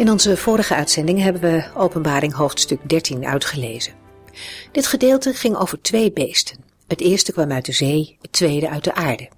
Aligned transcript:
In 0.00 0.10
onze 0.10 0.36
vorige 0.36 0.74
uitzending 0.74 1.20
hebben 1.20 1.42
we 1.42 1.64
Openbaring 1.74 2.32
hoofdstuk 2.32 2.88
13 2.88 3.26
uitgelezen. 3.26 3.94
Dit 4.72 4.86
gedeelte 4.86 5.34
ging 5.34 5.56
over 5.56 5.82
twee 5.82 6.12
beesten. 6.12 6.64
Het 6.86 7.00
eerste 7.00 7.32
kwam 7.32 7.52
uit 7.52 7.64
de 7.64 7.72
zee, 7.72 8.16
het 8.20 8.32
tweede 8.32 8.68
uit 8.68 8.84
de 8.84 8.94
aarde. 8.94 9.28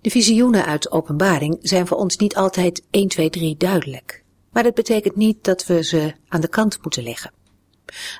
De 0.00 0.10
visioenen 0.10 0.66
uit 0.66 0.90
Openbaring 0.90 1.58
zijn 1.62 1.86
voor 1.86 1.96
ons 1.96 2.16
niet 2.16 2.36
altijd 2.36 2.82
1, 2.90 3.08
2, 3.08 3.30
3 3.30 3.56
duidelijk. 3.56 4.22
Maar 4.52 4.62
dat 4.62 4.74
betekent 4.74 5.16
niet 5.16 5.44
dat 5.44 5.66
we 5.66 5.84
ze 5.84 6.14
aan 6.28 6.40
de 6.40 6.48
kant 6.48 6.78
moeten 6.82 7.02
leggen. 7.02 7.32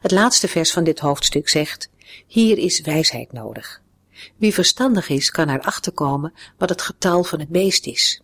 Het 0.00 0.10
laatste 0.10 0.48
vers 0.48 0.72
van 0.72 0.84
dit 0.84 0.98
hoofdstuk 0.98 1.48
zegt, 1.48 1.90
hier 2.26 2.58
is 2.58 2.80
wijsheid 2.80 3.32
nodig. 3.32 3.82
Wie 4.36 4.54
verstandig 4.54 5.08
is, 5.08 5.30
kan 5.30 5.48
erachter 5.48 5.92
komen 5.92 6.32
wat 6.58 6.68
het 6.68 6.82
getal 6.82 7.24
van 7.24 7.38
het 7.40 7.48
beest 7.48 7.86
is. 7.86 8.20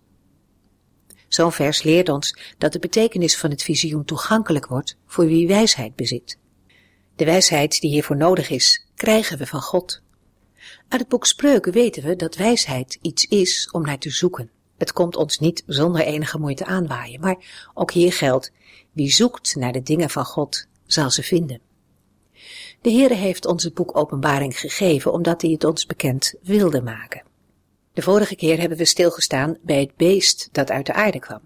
Zo'n 1.32 1.52
vers 1.52 1.82
leert 1.82 2.08
ons 2.08 2.36
dat 2.58 2.72
de 2.72 2.78
betekenis 2.78 3.36
van 3.36 3.50
het 3.50 3.62
visioen 3.62 4.04
toegankelijk 4.04 4.66
wordt 4.66 4.96
voor 5.06 5.26
wie 5.26 5.46
wijsheid 5.46 5.96
bezit. 5.96 6.38
De 7.16 7.24
wijsheid 7.24 7.80
die 7.80 7.90
hiervoor 7.90 8.16
nodig 8.16 8.50
is, 8.50 8.86
krijgen 8.94 9.38
we 9.38 9.46
van 9.46 9.60
God. 9.60 10.02
Uit 10.88 11.00
het 11.00 11.08
boek 11.08 11.26
Spreuken 11.26 11.72
weten 11.72 12.02
we 12.02 12.16
dat 12.16 12.36
wijsheid 12.36 12.98
iets 13.02 13.24
is 13.24 13.70
om 13.70 13.82
naar 13.82 13.98
te 13.98 14.10
zoeken. 14.10 14.50
Het 14.78 14.92
komt 14.92 15.16
ons 15.16 15.38
niet 15.38 15.62
zonder 15.66 16.02
enige 16.02 16.38
moeite 16.38 16.64
aanwaaien, 16.64 17.20
maar 17.20 17.70
ook 17.74 17.92
hier 17.92 18.12
geldt, 18.12 18.52
wie 18.92 19.12
zoekt 19.12 19.54
naar 19.54 19.72
de 19.72 19.82
dingen 19.82 20.10
van 20.10 20.24
God, 20.24 20.66
zal 20.86 21.10
ze 21.10 21.22
vinden. 21.22 21.60
De 22.80 22.90
Heere 22.90 23.14
heeft 23.14 23.46
ons 23.46 23.64
het 23.64 23.74
boek 23.74 23.96
Openbaring 23.96 24.58
gegeven 24.58 25.12
omdat 25.12 25.42
hij 25.42 25.50
het 25.50 25.64
ons 25.64 25.86
bekend 25.86 26.34
wilde 26.42 26.82
maken. 26.82 27.30
De 27.92 28.02
vorige 28.02 28.36
keer 28.36 28.58
hebben 28.58 28.78
we 28.78 28.84
stilgestaan 28.84 29.58
bij 29.62 29.80
het 29.80 29.96
beest 29.96 30.48
dat 30.52 30.70
uit 30.70 30.86
de 30.86 30.92
aarde 30.92 31.18
kwam. 31.18 31.40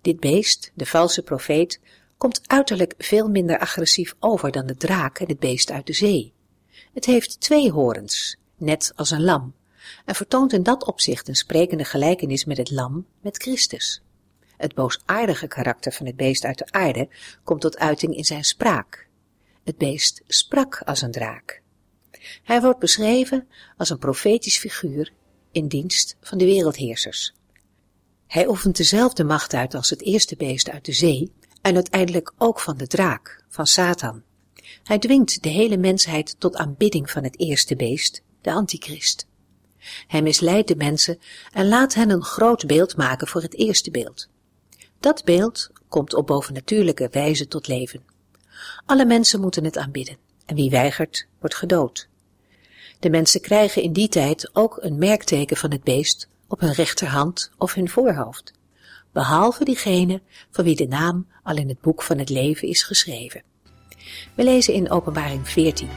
Dit 0.00 0.20
beest, 0.20 0.70
de 0.74 0.86
valse 0.86 1.22
profeet, 1.22 1.80
komt 2.16 2.40
uiterlijk 2.46 2.94
veel 2.98 3.28
minder 3.28 3.58
agressief 3.58 4.14
over 4.18 4.52
dan 4.52 4.66
de 4.66 4.76
draak 4.76 5.18
en 5.18 5.28
het 5.28 5.38
beest 5.38 5.70
uit 5.70 5.86
de 5.86 5.92
zee. 5.92 6.32
Het 6.94 7.04
heeft 7.04 7.40
twee 7.40 7.70
horens, 7.70 8.36
net 8.56 8.92
als 8.96 9.10
een 9.10 9.22
lam, 9.24 9.54
en 10.04 10.14
vertoont 10.14 10.52
in 10.52 10.62
dat 10.62 10.84
opzicht 10.86 11.28
een 11.28 11.34
sprekende 11.34 11.84
gelijkenis 11.84 12.44
met 12.44 12.56
het 12.56 12.70
lam 12.70 13.06
met 13.20 13.36
Christus. 13.36 14.02
Het 14.56 14.74
boosaardige 14.74 15.46
karakter 15.46 15.92
van 15.92 16.06
het 16.06 16.16
beest 16.16 16.44
uit 16.44 16.58
de 16.58 16.70
aarde 16.70 17.08
komt 17.44 17.60
tot 17.60 17.78
uiting 17.78 18.16
in 18.16 18.24
zijn 18.24 18.44
spraak. 18.44 19.08
Het 19.64 19.76
beest 19.76 20.22
sprak 20.26 20.82
als 20.84 21.02
een 21.02 21.10
draak. 21.10 21.62
Hij 22.42 22.60
wordt 22.60 22.78
beschreven 22.78 23.48
als 23.76 23.90
een 23.90 23.98
profetisch 23.98 24.58
figuur 24.58 25.12
in 25.54 25.68
dienst 25.68 26.16
van 26.20 26.38
de 26.38 26.44
wereldheersers. 26.44 27.34
Hij 28.26 28.48
oefent 28.48 28.76
dezelfde 28.76 29.24
macht 29.24 29.54
uit 29.54 29.74
als 29.74 29.90
het 29.90 30.02
eerste 30.02 30.36
beest 30.36 30.70
uit 30.70 30.84
de 30.84 30.92
zee 30.92 31.32
en 31.62 31.74
uiteindelijk 31.74 32.32
ook 32.38 32.60
van 32.60 32.76
de 32.76 32.86
draak, 32.86 33.44
van 33.48 33.66
Satan. 33.66 34.22
Hij 34.82 34.98
dwingt 34.98 35.42
de 35.42 35.48
hele 35.48 35.76
mensheid 35.76 36.36
tot 36.38 36.56
aanbidding 36.56 37.10
van 37.10 37.24
het 37.24 37.38
eerste 37.38 37.76
beest, 37.76 38.22
de 38.40 38.52
antichrist. 38.52 39.26
Hij 40.06 40.22
misleidt 40.22 40.68
de 40.68 40.76
mensen 40.76 41.18
en 41.52 41.68
laat 41.68 41.94
hen 41.94 42.10
een 42.10 42.24
groot 42.24 42.66
beeld 42.66 42.96
maken 42.96 43.26
voor 43.26 43.42
het 43.42 43.54
eerste 43.54 43.90
beeld. 43.90 44.28
Dat 45.00 45.24
beeld 45.24 45.70
komt 45.88 46.14
op 46.14 46.26
bovennatuurlijke 46.26 47.08
wijze 47.10 47.48
tot 47.48 47.66
leven. 47.66 48.04
Alle 48.86 49.04
mensen 49.04 49.40
moeten 49.40 49.64
het 49.64 49.76
aanbidden 49.76 50.16
en 50.46 50.54
wie 50.54 50.70
weigert, 50.70 51.26
wordt 51.40 51.54
gedood. 51.54 52.08
De 53.04 53.10
mensen 53.10 53.40
krijgen 53.40 53.82
in 53.82 53.92
die 53.92 54.08
tijd 54.08 54.50
ook 54.52 54.78
een 54.80 54.98
merkteken 54.98 55.56
van 55.56 55.70
het 55.70 55.82
beest 55.82 56.28
op 56.48 56.60
hun 56.60 56.72
rechterhand 56.72 57.50
of 57.58 57.74
hun 57.74 57.88
voorhoofd, 57.88 58.52
behalve 59.12 59.64
diegene 59.64 60.20
van 60.50 60.64
wie 60.64 60.76
de 60.76 60.86
naam 60.86 61.26
al 61.42 61.56
in 61.56 61.68
het 61.68 61.80
boek 61.80 62.02
van 62.02 62.18
het 62.18 62.28
leven 62.28 62.68
is 62.68 62.82
geschreven. 62.82 63.42
We 64.34 64.44
lezen 64.44 64.74
in 64.74 64.90
Openbaring 64.90 65.48
14. 65.48 65.88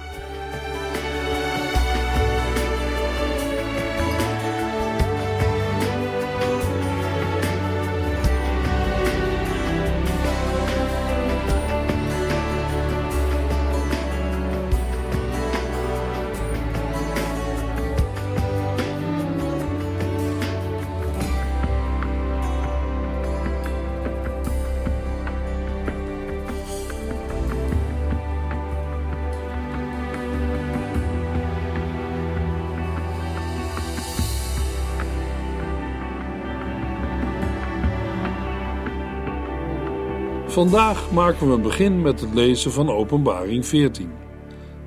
Vandaag 40.58 41.12
maken 41.12 41.48
we 41.48 41.54
een 41.54 41.62
begin 41.62 42.02
met 42.02 42.22
het 42.22 42.34
lezen 42.34 42.72
van 42.72 42.90
Openbaring 42.90 43.66
14. 43.66 44.12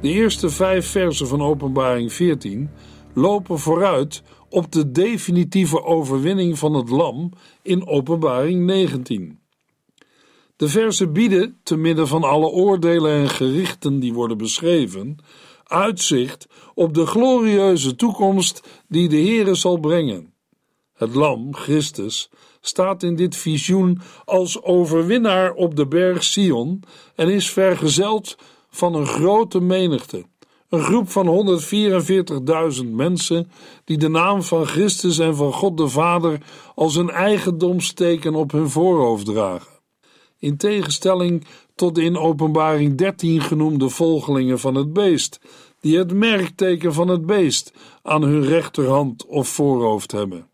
De 0.00 0.08
eerste 0.08 0.50
vijf 0.50 0.86
versen 0.86 1.26
van 1.26 1.42
Openbaring 1.42 2.12
14 2.12 2.70
lopen 3.14 3.58
vooruit 3.58 4.22
op 4.48 4.72
de 4.72 4.90
definitieve 4.90 5.82
overwinning 5.82 6.58
van 6.58 6.74
het 6.74 6.88
Lam 6.88 7.32
in 7.62 7.86
Openbaring 7.86 8.64
19. 8.64 9.38
De 10.56 10.68
versen 10.68 11.12
bieden, 11.12 11.58
te 11.62 11.76
midden 11.76 12.08
van 12.08 12.22
alle 12.22 12.48
oordelen 12.48 13.12
en 13.12 13.28
gerichten 13.28 14.00
die 14.00 14.12
worden 14.12 14.38
beschreven, 14.38 15.16
uitzicht 15.64 16.46
op 16.74 16.94
de 16.94 17.06
glorieuze 17.06 17.94
toekomst 17.94 18.62
die 18.88 19.08
de 19.08 19.20
Heere 19.20 19.54
zal 19.54 19.78
brengen. 19.78 20.34
Het 20.94 21.14
Lam, 21.14 21.54
Christus, 21.54 22.30
staat 22.60 23.02
in 23.02 23.16
dit 23.16 23.36
visioen 23.36 24.00
als 24.24 24.62
overwinnaar 24.62 25.52
op 25.52 25.76
de 25.76 25.86
berg 25.86 26.24
Sion 26.24 26.82
en 27.14 27.28
is 27.28 27.50
vergezeld 27.50 28.36
van 28.70 28.94
een 28.94 29.06
grote 29.06 29.60
menigte. 29.60 30.24
Een 30.68 30.82
groep 30.82 31.10
van 31.10 31.60
144.000 32.84 32.88
mensen 32.90 33.50
die 33.84 33.98
de 33.98 34.08
naam 34.08 34.42
van 34.42 34.66
Christus 34.66 35.18
en 35.18 35.36
van 35.36 35.52
God 35.52 35.76
de 35.76 35.88
Vader 35.88 36.40
als 36.74 36.96
een 36.96 37.10
eigendomsteken 37.10 38.34
op 38.34 38.52
hun 38.52 38.70
voorhoofd 38.70 39.26
dragen. 39.26 39.72
In 40.38 40.56
tegenstelling 40.56 41.44
tot 41.74 41.94
de 41.94 42.02
in 42.02 42.16
Openbaring 42.16 42.96
13 42.96 43.40
genoemde 43.40 43.88
volgelingen 43.88 44.58
van 44.58 44.74
het 44.74 44.92
beest, 44.92 45.40
die 45.80 45.98
het 45.98 46.12
merkteken 46.12 46.92
van 46.92 47.08
het 47.08 47.26
beest 47.26 47.72
aan 48.02 48.22
hun 48.22 48.44
rechterhand 48.44 49.26
of 49.26 49.48
voorhoofd 49.48 50.12
hebben. 50.12 50.49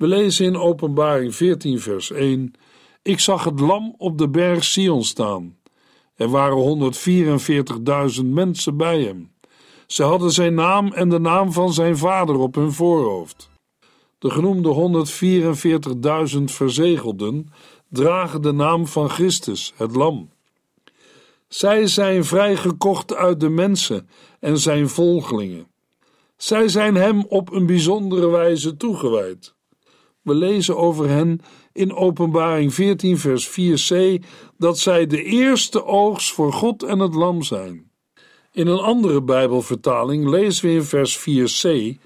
We 0.00 0.06
lezen 0.06 0.46
in 0.46 0.56
Openbaring 0.56 1.34
14, 1.34 1.80
vers 1.80 2.10
1: 2.10 2.52
Ik 3.02 3.20
zag 3.20 3.44
het 3.44 3.60
lam 3.60 3.94
op 3.98 4.18
de 4.18 4.28
berg 4.28 4.64
Sion 4.64 5.04
staan. 5.04 5.56
Er 6.14 6.28
waren 6.28 6.92
144.000 8.16 8.24
mensen 8.24 8.76
bij 8.76 9.02
hem. 9.02 9.32
Ze 9.86 10.02
hadden 10.02 10.30
zijn 10.30 10.54
naam 10.54 10.92
en 10.92 11.08
de 11.08 11.18
naam 11.18 11.52
van 11.52 11.72
zijn 11.72 11.96
vader 11.96 12.38
op 12.38 12.54
hun 12.54 12.72
voorhoofd. 12.72 13.50
De 14.18 14.30
genoemde 14.30 15.04
144.000 16.38 16.44
verzegelden 16.44 17.52
dragen 17.88 18.42
de 18.42 18.52
naam 18.52 18.86
van 18.86 19.10
Christus, 19.10 19.72
het 19.76 19.96
Lam. 19.96 20.30
Zij 21.48 21.86
zijn 21.86 22.24
vrijgekocht 22.24 23.14
uit 23.14 23.40
de 23.40 23.48
mensen 23.48 24.08
en 24.38 24.58
zijn 24.58 24.88
volgelingen. 24.88 25.66
Zij 26.36 26.68
zijn 26.68 26.94
hem 26.94 27.24
op 27.28 27.52
een 27.52 27.66
bijzondere 27.66 28.28
wijze 28.28 28.76
toegewijd. 28.76 29.58
We 30.22 30.34
lezen 30.34 30.76
over 30.76 31.08
hen 31.08 31.40
in 31.72 31.94
Openbaring 31.94 32.74
14, 32.74 33.18
vers 33.18 33.48
4c, 33.48 34.24
dat 34.58 34.78
zij 34.78 35.06
de 35.06 35.22
eerste 35.22 35.84
oogst 35.84 36.32
voor 36.32 36.52
God 36.52 36.82
en 36.82 36.98
het 36.98 37.14
Lam 37.14 37.42
zijn. 37.42 37.90
In 38.52 38.66
een 38.66 38.78
andere 38.78 39.22
Bijbelvertaling 39.22 40.28
lezen 40.28 40.68
we 40.68 40.74
in 40.74 40.82
vers 40.82 41.18
4c: 41.18 41.98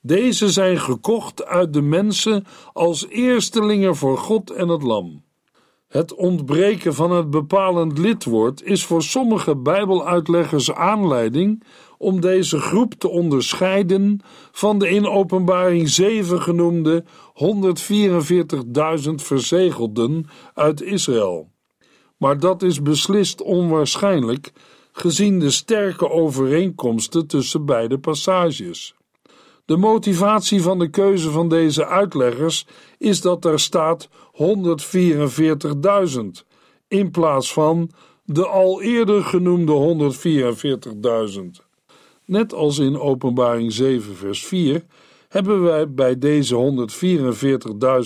Deze 0.00 0.48
zijn 0.48 0.80
gekocht 0.80 1.44
uit 1.44 1.72
de 1.72 1.82
mensen 1.82 2.44
als 2.72 3.08
eerstelingen 3.08 3.96
voor 3.96 4.18
God 4.18 4.50
en 4.50 4.68
het 4.68 4.82
Lam. 4.82 5.22
Het 5.90 6.14
ontbreken 6.14 6.94
van 6.94 7.10
het 7.10 7.30
bepalend 7.30 7.98
lidwoord 7.98 8.62
is 8.62 8.84
voor 8.84 9.02
sommige 9.02 9.56
Bijbeluitleggers 9.56 10.72
aanleiding 10.72 11.62
om 11.98 12.20
deze 12.20 12.58
groep 12.58 12.94
te 12.94 13.08
onderscheiden 13.08 14.20
van 14.52 14.78
de 14.78 14.88
in 14.88 15.06
Openbaring 15.06 15.88
7 15.88 16.42
genoemde 16.42 17.04
144.000 19.04 19.14
verzegelden 19.14 20.26
uit 20.54 20.82
Israël. 20.82 21.50
Maar 22.16 22.38
dat 22.38 22.62
is 22.62 22.82
beslist 22.82 23.42
onwaarschijnlijk, 23.42 24.52
gezien 24.92 25.38
de 25.38 25.50
sterke 25.50 26.10
overeenkomsten 26.10 27.26
tussen 27.26 27.64
beide 27.64 27.98
passages. 27.98 28.94
De 29.70 29.76
motivatie 29.76 30.62
van 30.62 30.78
de 30.78 30.90
keuze 30.90 31.30
van 31.30 31.48
deze 31.48 31.86
uitleggers 31.86 32.66
is 32.98 33.20
dat 33.20 33.44
er 33.44 33.60
staat 33.60 34.08
144.000 36.12 36.20
in 36.88 37.10
plaats 37.10 37.52
van 37.52 37.90
de 38.24 38.46
al 38.46 38.82
eerder 38.82 39.24
genoemde 39.24 40.12
144.000. 41.32 41.40
Net 42.24 42.54
als 42.54 42.78
in 42.78 42.98
Openbaring 42.98 43.72
7, 43.72 44.16
vers 44.16 44.46
4 44.46 44.84
hebben 45.28 45.62
wij 45.62 45.90
bij 45.92 46.18
deze 46.18 46.86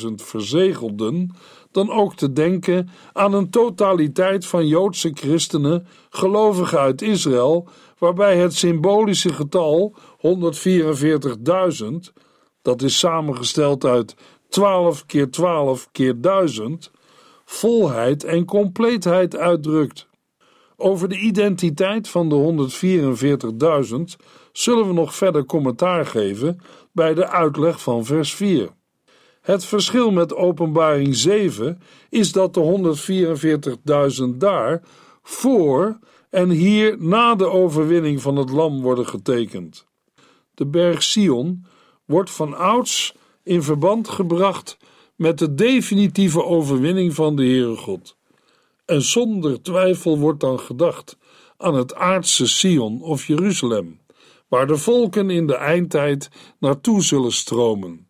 144.000 0.09 0.15
verzegelden 0.15 1.31
dan 1.75 1.91
ook 1.91 2.15
te 2.15 2.33
denken 2.33 2.89
aan 3.13 3.35
een 3.35 3.51
totaliteit 3.51 4.47
van 4.47 4.67
Joodse 4.67 5.11
christenen, 5.15 5.87
gelovigen 6.11 6.79
uit 6.79 7.03
Israël, 7.03 7.69
waarbij 7.99 8.37
het 8.37 8.55
symbolische 8.55 9.33
getal 9.33 9.95
144.000, 10.17 11.85
dat 12.63 12.83
is 12.83 12.99
samengesteld 12.99 13.85
uit 13.85 14.15
12 14.49 15.07
keer 15.07 15.31
12 15.31 15.89
keer 15.93 16.21
1000, 16.21 16.91
volheid 17.45 18.25
en 18.25 18.45
compleetheid 18.45 19.37
uitdrukt. 19.37 20.09
Over 20.77 21.09
de 21.09 21.19
identiteit 21.19 22.09
van 22.09 22.29
de 22.29 22.69
144.000 24.19 24.25
zullen 24.53 24.87
we 24.87 24.93
nog 24.93 25.15
verder 25.15 25.45
commentaar 25.45 26.07
geven 26.07 26.61
bij 26.93 27.15
de 27.15 27.29
uitleg 27.29 27.81
van 27.81 28.05
vers 28.05 28.35
4. 28.35 28.69
Het 29.45 29.65
verschil 29.65 30.11
met 30.11 30.35
Openbaring 30.35 31.17
7 31.17 31.81
is 32.09 32.33
dat 32.33 32.55
de 32.55 32.97
144.000 34.33 34.37
daar 34.37 34.83
voor 35.23 35.99
en 36.31 36.51
hier 36.51 36.97
na 36.99 37.35
de 37.35 37.47
overwinning 37.47 38.23
van 38.23 38.37
het 38.37 38.51
Lam 38.51 38.81
worden 38.83 39.07
getekend. 39.07 39.87
De 40.55 40.67
berg 40.67 41.03
Sion 41.03 41.67
wordt 42.05 42.31
van 42.31 42.55
ouds 42.55 43.15
in 43.43 43.63
verband 43.63 44.09
gebracht 44.09 44.77
met 45.17 45.39
de 45.39 45.55
definitieve 45.55 46.45
overwinning 46.45 47.15
van 47.15 47.37
de 47.37 47.43
Heere 47.43 47.77
God. 47.77 48.17
En 48.85 49.03
zonder 49.03 49.63
twijfel 49.63 50.19
wordt 50.19 50.41
dan 50.41 50.61
gedacht 50.61 51.19
aan 51.57 51.75
het 51.75 51.95
aardse 51.95 52.47
Sion 52.47 53.03
of 53.03 53.27
Jeruzalem, 53.27 54.01
waar 54.49 54.67
de 54.67 54.77
volken 54.77 55.31
in 55.31 55.47
de 55.47 55.57
eindtijd 55.57 56.29
naartoe 56.59 57.03
zullen 57.03 57.33
stromen. 57.33 58.04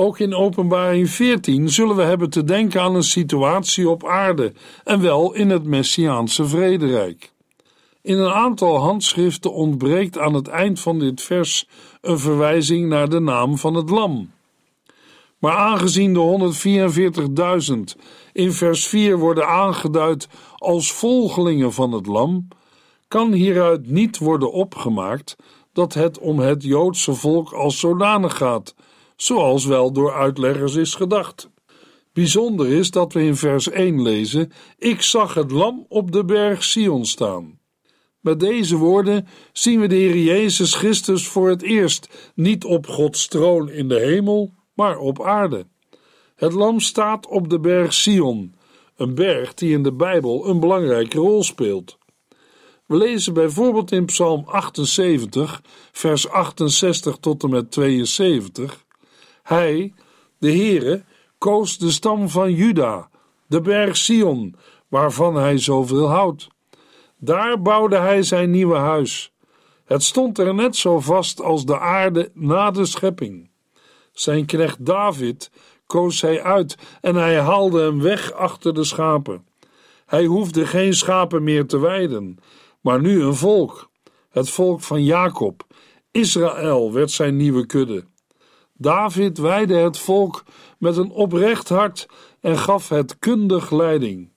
Ook 0.00 0.18
in 0.18 0.34
Openbaring 0.34 1.10
14 1.10 1.68
zullen 1.68 1.96
we 1.96 2.02
hebben 2.02 2.30
te 2.30 2.44
denken 2.44 2.80
aan 2.80 2.94
een 2.94 3.02
situatie 3.02 3.88
op 3.88 4.06
aarde, 4.06 4.52
en 4.84 5.00
wel 5.00 5.34
in 5.34 5.50
het 5.50 5.64
Messiaanse 5.64 6.44
vrederijk. 6.46 7.32
In 8.02 8.18
een 8.18 8.32
aantal 8.32 8.76
handschriften 8.76 9.52
ontbreekt 9.52 10.18
aan 10.18 10.34
het 10.34 10.48
eind 10.48 10.80
van 10.80 10.98
dit 10.98 11.22
vers 11.22 11.68
een 12.00 12.18
verwijzing 12.18 12.88
naar 12.88 13.08
de 13.08 13.20
naam 13.20 13.58
van 13.58 13.74
het 13.74 13.90
Lam. 13.90 14.30
Maar 15.38 15.56
aangezien 15.56 16.14
de 16.14 16.54
144.000 17.96 18.00
in 18.32 18.52
vers 18.52 18.86
4 18.86 19.18
worden 19.18 19.48
aangeduid 19.48 20.28
als 20.56 20.92
volgelingen 20.92 21.72
van 21.72 21.92
het 21.92 22.06
Lam, 22.06 22.48
kan 23.08 23.32
hieruit 23.32 23.90
niet 23.90 24.18
worden 24.18 24.52
opgemaakt 24.52 25.36
dat 25.72 25.94
het 25.94 26.18
om 26.18 26.38
het 26.38 26.62
Joodse 26.62 27.14
volk 27.14 27.52
als 27.52 27.78
zodanig 27.78 28.36
gaat, 28.36 28.74
zoals 29.20 29.64
wel 29.64 29.92
door 29.92 30.12
uitleggers 30.12 30.74
is 30.74 30.94
gedacht. 30.94 31.50
Bijzonder 32.12 32.68
is 32.68 32.90
dat 32.90 33.12
we 33.12 33.22
in 33.22 33.36
vers 33.36 33.68
1 33.68 34.02
lezen: 34.02 34.52
Ik 34.78 35.02
zag 35.02 35.34
het 35.34 35.50
lam 35.50 35.86
op 35.88 36.12
de 36.12 36.24
berg 36.24 36.64
Sion 36.64 37.04
staan. 37.04 37.58
Met 38.20 38.40
deze 38.40 38.76
woorden 38.76 39.26
zien 39.52 39.80
we 39.80 39.86
de 39.86 39.94
Heer 39.94 40.16
Jezus 40.16 40.74
Christus 40.74 41.28
voor 41.28 41.48
het 41.48 41.62
eerst 41.62 42.32
niet 42.34 42.64
op 42.64 42.86
Gods 42.86 43.28
troon 43.28 43.70
in 43.70 43.88
de 43.88 43.98
hemel, 43.98 44.54
maar 44.74 44.98
op 44.98 45.22
aarde. 45.22 45.66
Het 46.34 46.52
lam 46.52 46.80
staat 46.80 47.26
op 47.26 47.50
de 47.50 47.60
berg 47.60 47.92
Sion, 47.92 48.54
een 48.96 49.14
berg 49.14 49.54
die 49.54 49.72
in 49.72 49.82
de 49.82 49.92
Bijbel 49.92 50.48
een 50.48 50.60
belangrijke 50.60 51.18
rol 51.18 51.42
speelt. 51.42 51.98
We 52.86 52.96
lezen 52.96 53.34
bijvoorbeeld 53.34 53.92
in 53.92 54.04
Psalm 54.04 54.44
78, 54.46 55.62
vers 55.92 56.28
68 56.28 57.16
tot 57.16 57.42
en 57.42 57.50
met 57.50 57.70
72: 57.70 58.86
Hij, 59.48 59.92
de 60.38 60.50
Heere, 60.50 61.04
koos 61.38 61.78
de 61.78 61.90
stam 61.90 62.28
van 62.28 62.52
Juda, 62.52 63.10
de 63.46 63.60
berg 63.60 63.96
Sion, 63.96 64.56
waarvan 64.88 65.36
hij 65.36 65.58
zoveel 65.58 66.08
houdt. 66.08 66.48
Daar 67.16 67.62
bouwde 67.62 67.96
hij 67.96 68.22
zijn 68.22 68.50
nieuwe 68.50 68.76
huis. 68.76 69.32
Het 69.84 70.02
stond 70.02 70.38
er 70.38 70.54
net 70.54 70.76
zo 70.76 71.00
vast 71.00 71.42
als 71.42 71.64
de 71.64 71.78
aarde 71.78 72.30
na 72.34 72.70
de 72.70 72.84
schepping. 72.84 73.50
Zijn 74.12 74.46
knecht 74.46 74.86
David 74.86 75.50
koos 75.86 76.20
hij 76.20 76.42
uit 76.42 76.76
en 77.00 77.14
hij 77.14 77.40
haalde 77.40 77.80
hem 77.80 78.00
weg 78.00 78.32
achter 78.32 78.74
de 78.74 78.84
schapen. 78.84 79.46
Hij 80.06 80.24
hoefde 80.24 80.66
geen 80.66 80.94
schapen 80.94 81.42
meer 81.42 81.66
te 81.66 81.78
weiden, 81.78 82.38
maar 82.80 83.00
nu 83.00 83.22
een 83.22 83.34
volk, 83.34 83.90
het 84.30 84.50
volk 84.50 84.80
van 84.80 85.04
Jacob. 85.04 85.66
Israël 86.10 86.92
werd 86.92 87.10
zijn 87.10 87.36
nieuwe 87.36 87.66
kudde. 87.66 88.04
David 88.80 89.38
weidde 89.38 89.74
het 89.74 89.98
volk 89.98 90.44
met 90.78 90.96
een 90.96 91.10
oprecht 91.10 91.68
hart 91.68 92.08
en 92.40 92.58
gaf 92.58 92.88
het 92.88 93.18
kundig 93.18 93.70
leiding. 93.70 94.28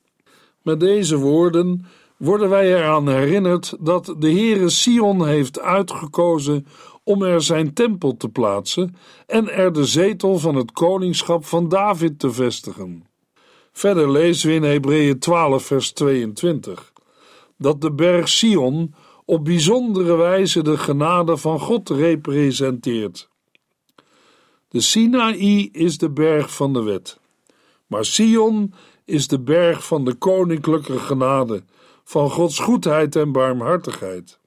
Met 0.62 0.80
deze 0.80 1.18
woorden 1.18 1.86
worden 2.18 2.50
wij 2.50 2.76
eraan 2.76 3.08
herinnerd 3.08 3.76
dat 3.80 4.16
de 4.18 4.32
Heere 4.32 4.70
Sion 4.70 5.28
heeft 5.28 5.60
uitgekozen 5.60 6.68
om 7.04 7.24
er 7.24 7.42
zijn 7.42 7.74
tempel 7.74 8.18
te 8.18 8.30
plaatsen 8.30 8.96
en 9.28 9.50
er 9.50 9.74
de 9.74 9.86
zetel 9.86 10.38
van 10.38 10.56
het 10.56 10.72
koningschap 10.72 11.46
van 11.46 11.70
David 11.70 12.20
te 12.20 12.32
vestigen. 12.32 13.06
Verder 13.72 14.12
lezen 14.12 14.50
we 14.50 14.56
in 14.56 14.64
Hebreeën 14.64 15.20
12 15.20 15.64
vers 15.64 15.92
22 15.92 16.94
dat 17.58 17.82
de 17.82 17.92
berg 17.92 18.30
Sion 18.30 18.94
op 19.26 19.46
bijzondere 19.46 20.16
wijze 20.16 20.64
de 20.64 20.78
genade 20.78 21.38
van 21.38 21.60
God 21.60 21.90
representeert. 21.90 23.31
De 24.72 24.82
Sinaï 24.82 25.70
is 25.72 25.98
de 25.98 26.10
berg 26.10 26.54
van 26.54 26.74
de 26.74 26.84
wet, 26.84 27.20
maar 27.88 28.06
Sion 28.06 28.74
is 29.06 29.28
de 29.28 29.40
berg 29.40 29.86
van 29.86 30.06
de 30.06 30.14
koninklijke 30.14 31.00
genade, 31.00 31.64
van 32.04 32.30
Gods 32.30 32.60
goedheid 32.60 33.16
en 33.16 33.32
barmhartigheid. 33.32 34.40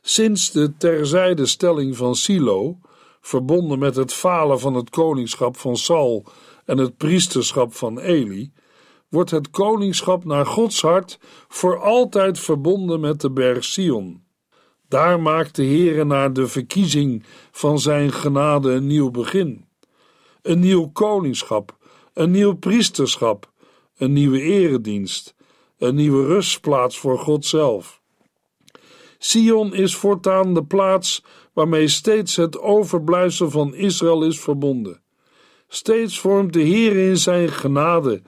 Sinds 0.00 0.50
de 0.50 0.76
terzijde 0.76 1.46
stelling 1.46 1.96
van 1.96 2.14
Silo, 2.14 2.78
verbonden 3.20 3.78
met 3.78 3.96
het 3.96 4.12
falen 4.12 4.60
van 4.60 4.74
het 4.74 4.90
koningschap 4.90 5.56
van 5.56 5.76
Saul 5.76 6.26
en 6.64 6.78
het 6.78 6.96
priesterschap 6.96 7.74
van 7.74 7.98
Eli, 7.98 8.52
wordt 9.08 9.30
het 9.30 9.50
koningschap 9.50 10.24
naar 10.24 10.46
Gods 10.46 10.82
hart 10.82 11.18
voor 11.48 11.80
altijd 11.80 12.38
verbonden 12.38 13.00
met 13.00 13.20
de 13.20 13.30
berg 13.30 13.64
Sion. 13.64 14.22
Daar 14.88 15.20
maakt 15.20 15.56
de 15.56 15.64
Heere 15.64 16.04
naar 16.04 16.32
de 16.32 16.46
verkiezing 16.46 17.24
van 17.50 17.78
zijn 17.78 18.12
genade 18.12 18.70
een 18.70 18.86
nieuw 18.86 19.10
begin. 19.10 19.67
Een 20.42 20.58
nieuw 20.58 20.90
koningschap, 20.92 21.76
een 22.14 22.30
nieuw 22.30 22.54
priesterschap, 22.54 23.50
een 23.96 24.12
nieuwe 24.12 24.40
eredienst, 24.40 25.34
een 25.78 25.94
nieuwe 25.94 26.26
rustplaats 26.26 26.98
voor 26.98 27.18
God 27.18 27.46
zelf. 27.46 28.00
Sion 29.18 29.74
is 29.74 29.96
voortaan 29.96 30.54
de 30.54 30.64
plaats 30.64 31.24
waarmee 31.52 31.88
steeds 31.88 32.36
het 32.36 32.58
overblijfsel 32.58 33.50
van 33.50 33.74
Israël 33.74 34.24
is 34.24 34.40
verbonden. 34.40 35.00
Steeds 35.68 36.20
vormt 36.20 36.52
de 36.52 36.60
Heer 36.60 37.08
in 37.08 37.16
zijn 37.16 37.48
genade 37.48 38.22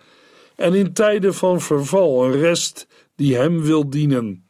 en 0.56 0.74
in 0.74 0.92
tijden 0.92 1.34
van 1.34 1.60
verval 1.60 2.24
een 2.24 2.40
rest 2.40 2.86
die 3.16 3.36
hem 3.36 3.62
wil 3.62 3.90
dienen. 3.90 4.46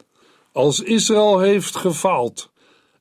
Als 0.52 0.80
Israël 0.80 1.38
heeft 1.38 1.76
gefaald 1.76 2.50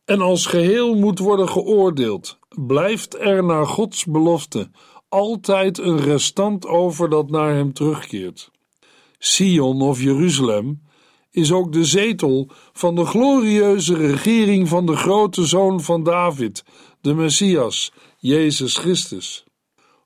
en 0.06 0.22
als 0.22 0.46
geheel 0.46 0.96
moet 0.96 1.20
worden 1.20 1.50
geoordeeld, 1.50 2.39
blijft 2.68 3.20
er 3.20 3.44
naar 3.44 3.66
Gods 3.66 4.06
belofte 4.06 4.70
altijd 5.10 5.78
een 5.78 6.00
restant 6.00 6.68
over 6.68 7.10
dat 7.10 7.30
naar 7.30 7.54
hem 7.54 7.74
terugkeert. 7.74 8.52
Sion 9.18 9.82
of 9.82 10.02
Jeruzalem 10.02 10.82
is 11.32 11.52
ook 11.52 11.72
de 11.72 11.86
zetel 11.86 12.50
van 12.74 12.96
de 12.96 13.06
glorieuze 13.06 13.96
regering 13.96 14.68
van 14.68 14.86
de 14.86 14.96
grote 14.96 15.46
zoon 15.46 15.82
van 15.82 16.04
David, 16.04 16.64
de 17.02 17.14
Messias, 17.14 17.92
Jezus 18.18 18.78
Christus. 18.78 19.44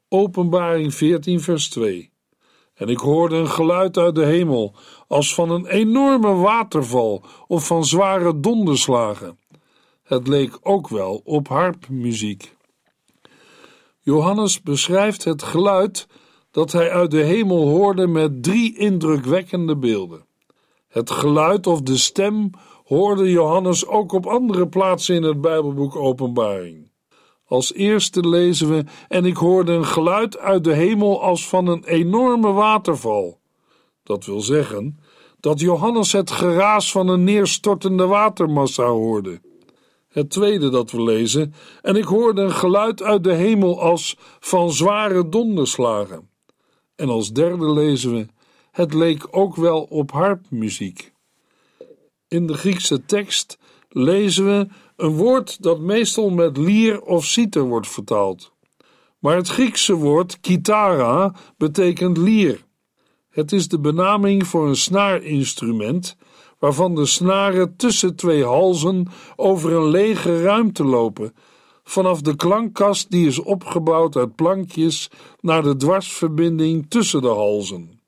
Openbaring 0.09 0.93
14, 0.93 1.41
vers 1.41 1.69
2. 1.69 2.11
En 2.73 2.87
ik 2.87 2.99
hoorde 2.99 3.35
een 3.35 3.49
geluid 3.49 3.97
uit 3.97 4.15
de 4.15 4.25
hemel, 4.25 4.75
als 5.07 5.33
van 5.33 5.49
een 5.49 5.65
enorme 5.65 6.33
waterval 6.33 7.23
of 7.47 7.67
van 7.67 7.85
zware 7.85 8.39
donderslagen. 8.39 9.37
Het 10.03 10.27
leek 10.27 10.57
ook 10.61 10.87
wel 10.87 11.21
op 11.23 11.47
harpmuziek. 11.47 12.55
Johannes 13.99 14.61
beschrijft 14.61 15.23
het 15.23 15.43
geluid 15.43 16.07
dat 16.51 16.71
hij 16.71 16.91
uit 16.91 17.11
de 17.11 17.23
hemel 17.23 17.67
hoorde 17.67 18.07
met 18.07 18.43
drie 18.43 18.77
indrukwekkende 18.77 19.77
beelden. 19.77 20.25
Het 20.87 21.11
geluid 21.11 21.67
of 21.67 21.81
de 21.81 21.97
stem 21.97 22.49
hoorde 22.83 23.29
Johannes 23.29 23.87
ook 23.87 24.11
op 24.11 24.25
andere 24.25 24.67
plaatsen 24.67 25.15
in 25.15 25.23
het 25.23 25.41
Bijbelboek 25.41 25.95
Openbaring. 25.95 26.91
Als 27.45 27.73
eerste 27.73 28.27
lezen 28.27 28.69
we: 28.69 28.83
En 29.07 29.25
ik 29.25 29.37
hoorde 29.37 29.71
een 29.71 29.85
geluid 29.85 30.37
uit 30.37 30.63
de 30.63 30.73
hemel 30.73 31.21
als 31.21 31.47
van 31.47 31.67
een 31.67 31.83
enorme 31.83 32.51
waterval. 32.51 33.39
Dat 34.03 34.25
wil 34.25 34.41
zeggen 34.41 34.99
dat 35.39 35.59
Johannes 35.59 36.11
het 36.11 36.31
geraas 36.31 36.91
van 36.91 37.07
een 37.07 37.23
neerstortende 37.23 38.05
watermassa 38.05 38.85
hoorde. 38.85 39.41
Het 40.13 40.29
tweede 40.29 40.69
dat 40.69 40.91
we 40.91 41.03
lezen: 41.03 41.53
En 41.81 41.95
ik 41.95 42.03
hoorde 42.03 42.41
een 42.41 42.51
geluid 42.51 43.01
uit 43.03 43.23
de 43.23 43.33
hemel 43.33 43.81
als 43.81 44.17
van 44.39 44.71
zware 44.71 45.29
donderslagen. 45.29 46.29
En 46.95 47.09
als 47.09 47.31
derde 47.31 47.71
lezen 47.71 48.13
we: 48.13 48.25
Het 48.71 48.93
leek 48.93 49.27
ook 49.31 49.55
wel 49.55 49.81
op 49.81 50.11
harpmuziek. 50.11 51.13
In 52.27 52.47
de 52.47 52.53
Griekse 52.53 53.05
tekst 53.05 53.57
lezen 53.89 54.45
we 54.45 54.67
een 54.95 55.15
woord 55.15 55.63
dat 55.63 55.79
meestal 55.79 56.29
met 56.29 56.57
lier 56.57 57.01
of 57.01 57.25
citer 57.25 57.63
wordt 57.63 57.87
vertaald. 57.87 58.51
Maar 59.19 59.35
het 59.35 59.47
Griekse 59.47 59.93
woord 59.93 60.39
kitara 60.39 61.35
betekent 61.57 62.17
lier. 62.17 62.65
Het 63.33 63.51
is 63.51 63.67
de 63.67 63.79
benaming 63.79 64.47
voor 64.47 64.67
een 64.67 64.75
snaarinstrument 64.75 66.15
waarvan 66.59 66.95
de 66.95 67.05
snaren 67.05 67.75
tussen 67.75 68.15
twee 68.15 68.43
halzen 68.43 69.07
over 69.35 69.71
een 69.71 69.87
lege 69.87 70.41
ruimte 70.41 70.83
lopen, 70.83 71.33
vanaf 71.83 72.21
de 72.21 72.35
klankkast 72.35 73.11
die 73.11 73.27
is 73.27 73.39
opgebouwd 73.39 74.15
uit 74.15 74.35
plankjes 74.35 75.09
naar 75.39 75.63
de 75.63 75.75
dwarsverbinding 75.75 76.85
tussen 76.89 77.21
de 77.21 77.27
halzen. 77.27 77.99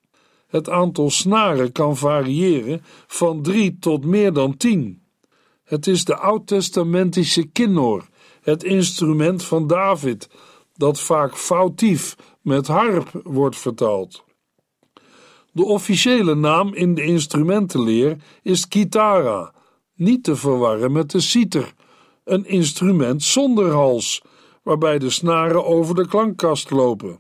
Het 0.48 0.70
aantal 0.70 1.10
snaren 1.10 1.72
kan 1.72 1.98
variëren 1.98 2.82
van 3.08 3.42
drie 3.42 3.78
tot 3.80 4.06
meer 4.06 4.34
dan 4.34 4.58
tien. 4.58 5.02
Het 5.64 5.88
is 5.88 6.06
de 6.06 6.16
oud-testamentische 6.16 7.46
kinnor, 7.46 8.08
het 8.42 8.64
instrument 8.64 9.44
van 9.44 9.68
David, 9.68 10.30
dat 10.74 11.00
vaak 11.00 11.38
foutief 11.38 12.16
met 12.42 12.68
harp 12.68 13.22
wordt 13.24 13.58
vertaald. 13.58 14.25
De 15.56 15.66
officiële 15.66 16.36
naam 16.36 16.74
in 16.74 16.96
de 16.96 17.04
instrumentenleer 17.04 18.18
is 18.42 18.68
kitara, 18.68 19.54
niet 19.94 20.24
te 20.24 20.36
verwarren 20.36 20.92
met 20.92 21.12
de 21.12 21.20
citer, 21.20 21.74
een 22.24 22.46
instrument 22.46 23.24
zonder 23.24 23.72
hals, 23.72 24.22
waarbij 24.64 25.00
de 25.00 25.10
snaren 25.10 25.66
over 25.66 25.96
de 25.96 26.08
klankkast 26.08 26.72
lopen. 26.72 27.20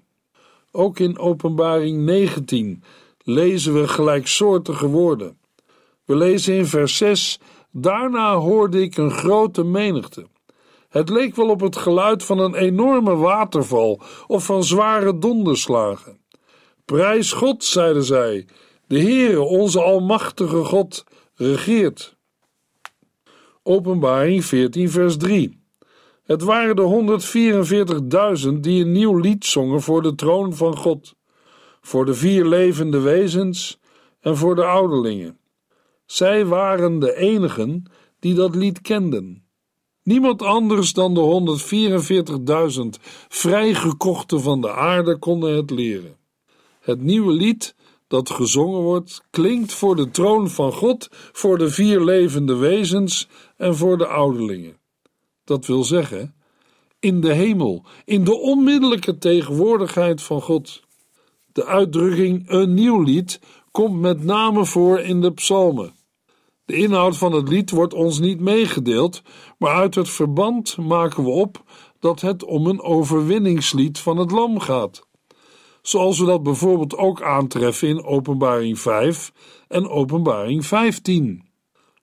Ook 0.71 0.99
in 0.99 1.17
Openbaring 1.17 2.01
19 2.01 2.83
lezen 3.23 3.73
we 3.73 3.87
gelijksoortige 3.87 4.87
woorden. 4.87 5.37
We 6.05 6.15
lezen 6.15 6.55
in 6.55 6.65
vers 6.65 6.97
6: 6.97 7.39
Daarna 7.71 8.35
hoorde 8.35 8.81
ik 8.81 8.97
een 8.97 9.11
grote 9.11 9.63
menigte. 9.63 10.27
Het 10.89 11.09
leek 11.09 11.35
wel 11.35 11.49
op 11.49 11.59
het 11.59 11.75
geluid 11.75 12.23
van 12.23 12.39
een 12.39 12.55
enorme 12.55 13.15
waterval 13.15 14.01
of 14.27 14.45
van 14.45 14.63
zware 14.63 15.17
donderslagen. 15.17 16.23
Prijs 16.85 17.31
God, 17.31 17.63
zeiden 17.63 18.03
zij, 18.03 18.45
de 18.87 18.99
Heere, 18.99 19.41
onze 19.41 19.81
Almachtige 19.81 20.63
God, 20.63 21.03
regeert. 21.35 22.15
Openbaring 23.63 24.45
14, 24.45 24.89
vers 24.89 25.17
3. 25.17 25.63
Het 26.23 26.41
waren 26.41 26.75
de 26.75 28.39
144.000 28.45 28.59
die 28.59 28.83
een 28.83 28.91
nieuw 28.91 29.17
lied 29.17 29.45
zongen 29.45 29.81
voor 29.81 30.01
de 30.01 30.15
troon 30.15 30.53
van 30.53 30.77
God, 30.77 31.15
voor 31.81 32.05
de 32.05 32.13
vier 32.13 32.45
levende 32.45 32.99
wezens 32.99 33.79
en 34.19 34.37
voor 34.37 34.55
de 34.55 34.65
ouderlingen. 34.65 35.39
Zij 36.05 36.45
waren 36.45 36.99
de 36.99 37.15
enigen 37.15 37.83
die 38.19 38.33
dat 38.33 38.55
lied 38.55 38.81
kenden. 38.81 39.43
Niemand 40.03 40.41
anders 40.41 40.93
dan 40.93 41.13
de 41.13 41.59
144.000 42.99 43.03
vrijgekochten 43.29 44.41
van 44.41 44.61
de 44.61 44.71
aarde 44.71 45.17
konden 45.17 45.55
het 45.55 45.69
leren. 45.69 46.23
Het 46.85 47.01
nieuwe 47.01 47.33
lied 47.33 47.75
dat 48.07 48.29
gezongen 48.29 48.81
wordt, 48.81 49.21
klinkt 49.29 49.73
voor 49.73 49.95
de 49.95 50.09
troon 50.11 50.49
van 50.49 50.71
God, 50.71 51.07
voor 51.11 51.57
de 51.57 51.69
vier 51.69 52.03
levende 52.03 52.55
wezens 52.55 53.27
en 53.57 53.75
voor 53.75 53.97
de 53.97 54.07
ouderlingen. 54.07 54.77
Dat 55.43 55.65
wil 55.65 55.83
zeggen, 55.83 56.35
in 56.99 57.21
de 57.21 57.33
hemel, 57.33 57.85
in 58.03 58.23
de 58.23 58.35
onmiddellijke 58.39 59.17
tegenwoordigheid 59.17 60.21
van 60.21 60.41
God. 60.41 60.83
De 61.51 61.65
uitdrukking 61.65 62.49
een 62.49 62.73
nieuw 62.73 63.01
lied 63.01 63.39
komt 63.71 63.99
met 63.99 64.23
name 64.23 64.65
voor 64.65 64.99
in 64.99 65.21
de 65.21 65.33
psalmen. 65.33 65.93
De 66.65 66.75
inhoud 66.75 67.17
van 67.17 67.31
het 67.31 67.49
lied 67.49 67.71
wordt 67.71 67.93
ons 67.93 68.19
niet 68.19 68.39
meegedeeld, 68.39 69.21
maar 69.57 69.73
uit 69.75 69.95
het 69.95 70.09
verband 70.09 70.77
maken 70.77 71.23
we 71.23 71.29
op 71.29 71.63
dat 71.99 72.21
het 72.21 72.43
om 72.43 72.67
een 72.67 72.81
overwinningslied 72.81 73.99
van 73.99 74.17
het 74.17 74.31
Lam 74.31 74.59
gaat. 74.59 75.04
Zoals 75.85 76.19
we 76.19 76.25
dat 76.25 76.43
bijvoorbeeld 76.43 76.97
ook 76.97 77.21
aantreffen 77.21 77.87
in 77.87 78.03
Openbaring 78.03 78.79
5 78.79 79.31
en 79.67 79.87
Openbaring 79.89 80.65
15. 80.65 81.43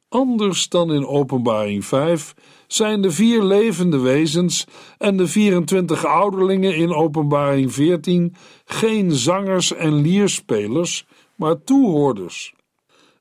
Anders 0.08 0.68
dan 0.68 0.92
in 0.92 1.06
Openbaring 1.06 1.84
5 1.84 2.34
zijn 2.66 3.02
de 3.02 3.10
vier 3.10 3.42
levende 3.42 3.98
wezens 3.98 4.66
en 4.98 5.16
de 5.16 5.26
24 5.26 6.04
ouderlingen 6.04 6.76
in 6.76 6.92
Openbaring 6.92 7.72
14 7.72 8.34
geen 8.64 9.12
zangers 9.12 9.72
en 9.72 9.94
lierspelers, 9.94 11.06
maar 11.36 11.64
toehoorders. 11.64 12.54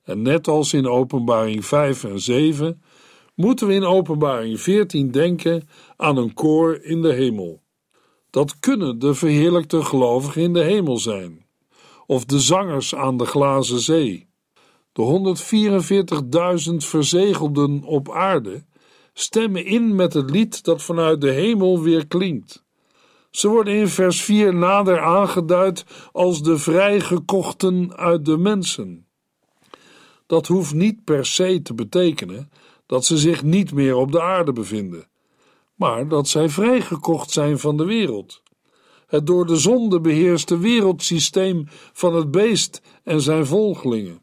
En 0.04 0.22
net 0.22 0.48
als 0.48 0.74
in 0.74 0.88
Openbaring 0.88 1.66
5 1.66 2.04
en 2.04 2.20
7 2.20 2.82
moeten 3.36 3.68
we 3.68 3.74
in 3.74 3.86
Openbaring 3.86 4.60
14 4.60 5.12
denken 5.12 5.68
aan 5.98 6.18
een 6.18 6.34
koor 6.34 6.80
in 6.84 7.02
de 7.02 7.14
hemel. 7.14 7.61
Dat 8.32 8.60
kunnen 8.60 9.00
de 9.00 9.14
verheerlijkte 9.14 9.84
gelovigen 9.84 10.42
in 10.42 10.54
de 10.54 10.64
hemel 10.64 10.98
zijn, 10.98 11.46
of 12.06 12.26
de 12.26 12.40
zangers 12.40 12.96
aan 12.96 13.18
de 13.18 13.26
glazen 13.26 13.80
zee. 13.80 14.30
De 14.92 15.36
144.000 16.72 16.76
verzegelden 16.78 17.84
op 17.84 18.12
aarde 18.12 18.66
stemmen 19.14 19.66
in 19.66 19.96
met 19.96 20.14
het 20.14 20.30
lied 20.30 20.64
dat 20.64 20.82
vanuit 20.82 21.22
de 21.22 21.32
hemel 21.32 21.82
weer 21.82 22.08
klinkt. 22.08 22.64
Ze 23.32 23.48
worden 23.48 23.74
in 23.74 23.88
vers 23.88 24.22
4 24.22 24.56
nader 24.56 25.00
aangeduid 25.00 25.86
als 26.12 26.44
de 26.44 26.58
vrijgekochten 26.58 27.96
uit 27.96 28.26
de 28.26 28.38
mensen. 28.38 29.08
Dat 30.26 30.48
hoeft 30.48 30.74
niet 30.74 31.04
per 31.04 31.26
se 31.26 31.62
te 31.62 31.74
betekenen 31.74 32.52
dat 32.86 33.06
ze 33.06 33.18
zich 33.18 33.44
niet 33.44 33.74
meer 33.74 33.96
op 33.96 34.12
de 34.12 34.22
aarde 34.22 34.54
bevinden, 34.54 35.10
maar 35.82 36.08
dat 36.08 36.28
zij 36.28 36.50
vrijgekocht 36.50 37.32
zijn 37.32 37.60
van 37.60 37.78
de 37.78 37.86
wereld. 37.86 38.42
Het 39.08 39.28
door 39.28 39.46
de 39.46 39.56
zonde 39.56 40.02
beheerste 40.02 40.58
wereldsysteem 40.58 41.66
van 41.94 42.16
het 42.16 42.32
beest 42.32 42.82
en 43.04 43.22
zijn 43.22 43.46
volgelingen. 43.46 44.22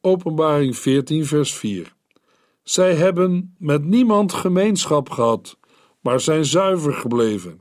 Openbaring 0.00 0.76
14, 0.76 1.26
vers 1.26 1.54
4. 1.54 1.94
Zij 2.62 2.94
hebben 2.94 3.54
met 3.58 3.84
niemand 3.84 4.32
gemeenschap 4.32 5.10
gehad, 5.10 5.58
maar 6.00 6.20
zijn 6.20 6.44
zuiver 6.44 6.92
gebleven. 6.92 7.60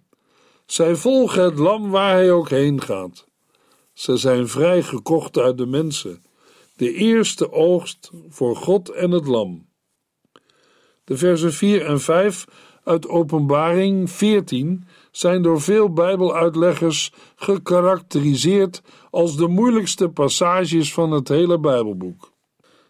Zij 0.66 0.96
volgen 0.96 1.44
het 1.44 1.60
lam 1.60 1.90
waar 1.90 2.14
hij 2.14 2.32
ook 2.32 2.50
heen 2.50 2.82
gaat. 2.82 3.28
Ze 3.94 4.18
zijn 4.18 4.48
vrijgekocht 4.48 5.38
uit 5.38 5.58
de 5.58 5.66
mensen 5.66 6.24
de 6.76 6.94
eerste 6.94 7.52
oogst 7.52 8.12
voor 8.30 8.56
God 8.56 8.90
en 8.90 9.12
het 9.12 9.28
Lam. 9.28 9.68
De 11.04 11.18
versen 11.18 11.54
4 11.54 11.86
en 11.86 12.02
5 12.02 12.46
uit 12.84 13.08
Openbaring 13.08 14.12
14 14.12 14.88
zijn 15.12 15.42
door 15.42 15.62
veel 15.62 15.94
Bijbeluitleggers 15.94 17.12
gekarakteriseerd 17.36 18.82
als 19.12 19.38
de 19.38 19.48
moeilijkste 19.48 20.10
passages 20.10 20.94
van 20.94 21.12
het 21.12 21.28
hele 21.28 21.60
Bijbelboek. 21.60 22.32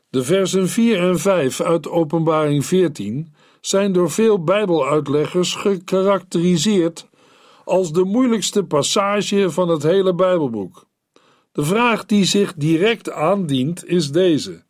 De 0.09 0.23
versen 0.23 0.69
4 0.69 1.00
en 1.00 1.19
5 1.19 1.62
uit 1.62 1.89
Openbaring 1.89 2.65
14 2.65 3.33
zijn 3.62 3.93
door 3.93 4.12
veel 4.12 4.43
Bijbeluitleggers 4.43 5.55
gekarakteriseerd 5.55 7.07
als 7.65 7.91
de 7.91 8.03
moeilijkste 8.03 8.63
passage 8.63 9.50
van 9.50 9.69
het 9.69 9.83
hele 9.83 10.15
Bijbelboek. 10.15 10.85
De 11.51 11.63
vraag 11.63 12.05
die 12.05 12.25
zich 12.25 12.53
direct 12.53 13.12
aandient 13.12 13.85
is 13.85 14.12
deze: 14.12 14.63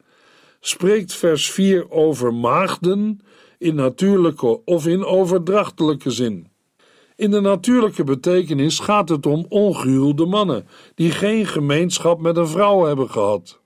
Spreekt 0.59 1.13
vers 1.13 1.51
4 1.51 1.91
over 1.91 2.33
maagden 2.33 3.19
in 3.63 3.75
natuurlijke 3.75 4.63
of 4.65 4.88
in 4.88 5.05
overdrachtelijke 5.05 6.12
zin? 6.12 6.48
In 7.15 7.32
de 7.32 7.41
natuurlijke 7.41 8.03
betekenis 8.03 8.79
gaat 8.79 9.10
het 9.10 9.25
om 9.25 9.46
ongehuwde 9.50 10.25
mannen 10.25 10.67
die 10.96 11.12
geen 11.12 11.46
gemeenschap 11.46 12.20
met 12.20 12.38
een 12.38 12.48
vrouw 12.48 12.86
hebben 12.86 13.10
gehad. 13.10 13.60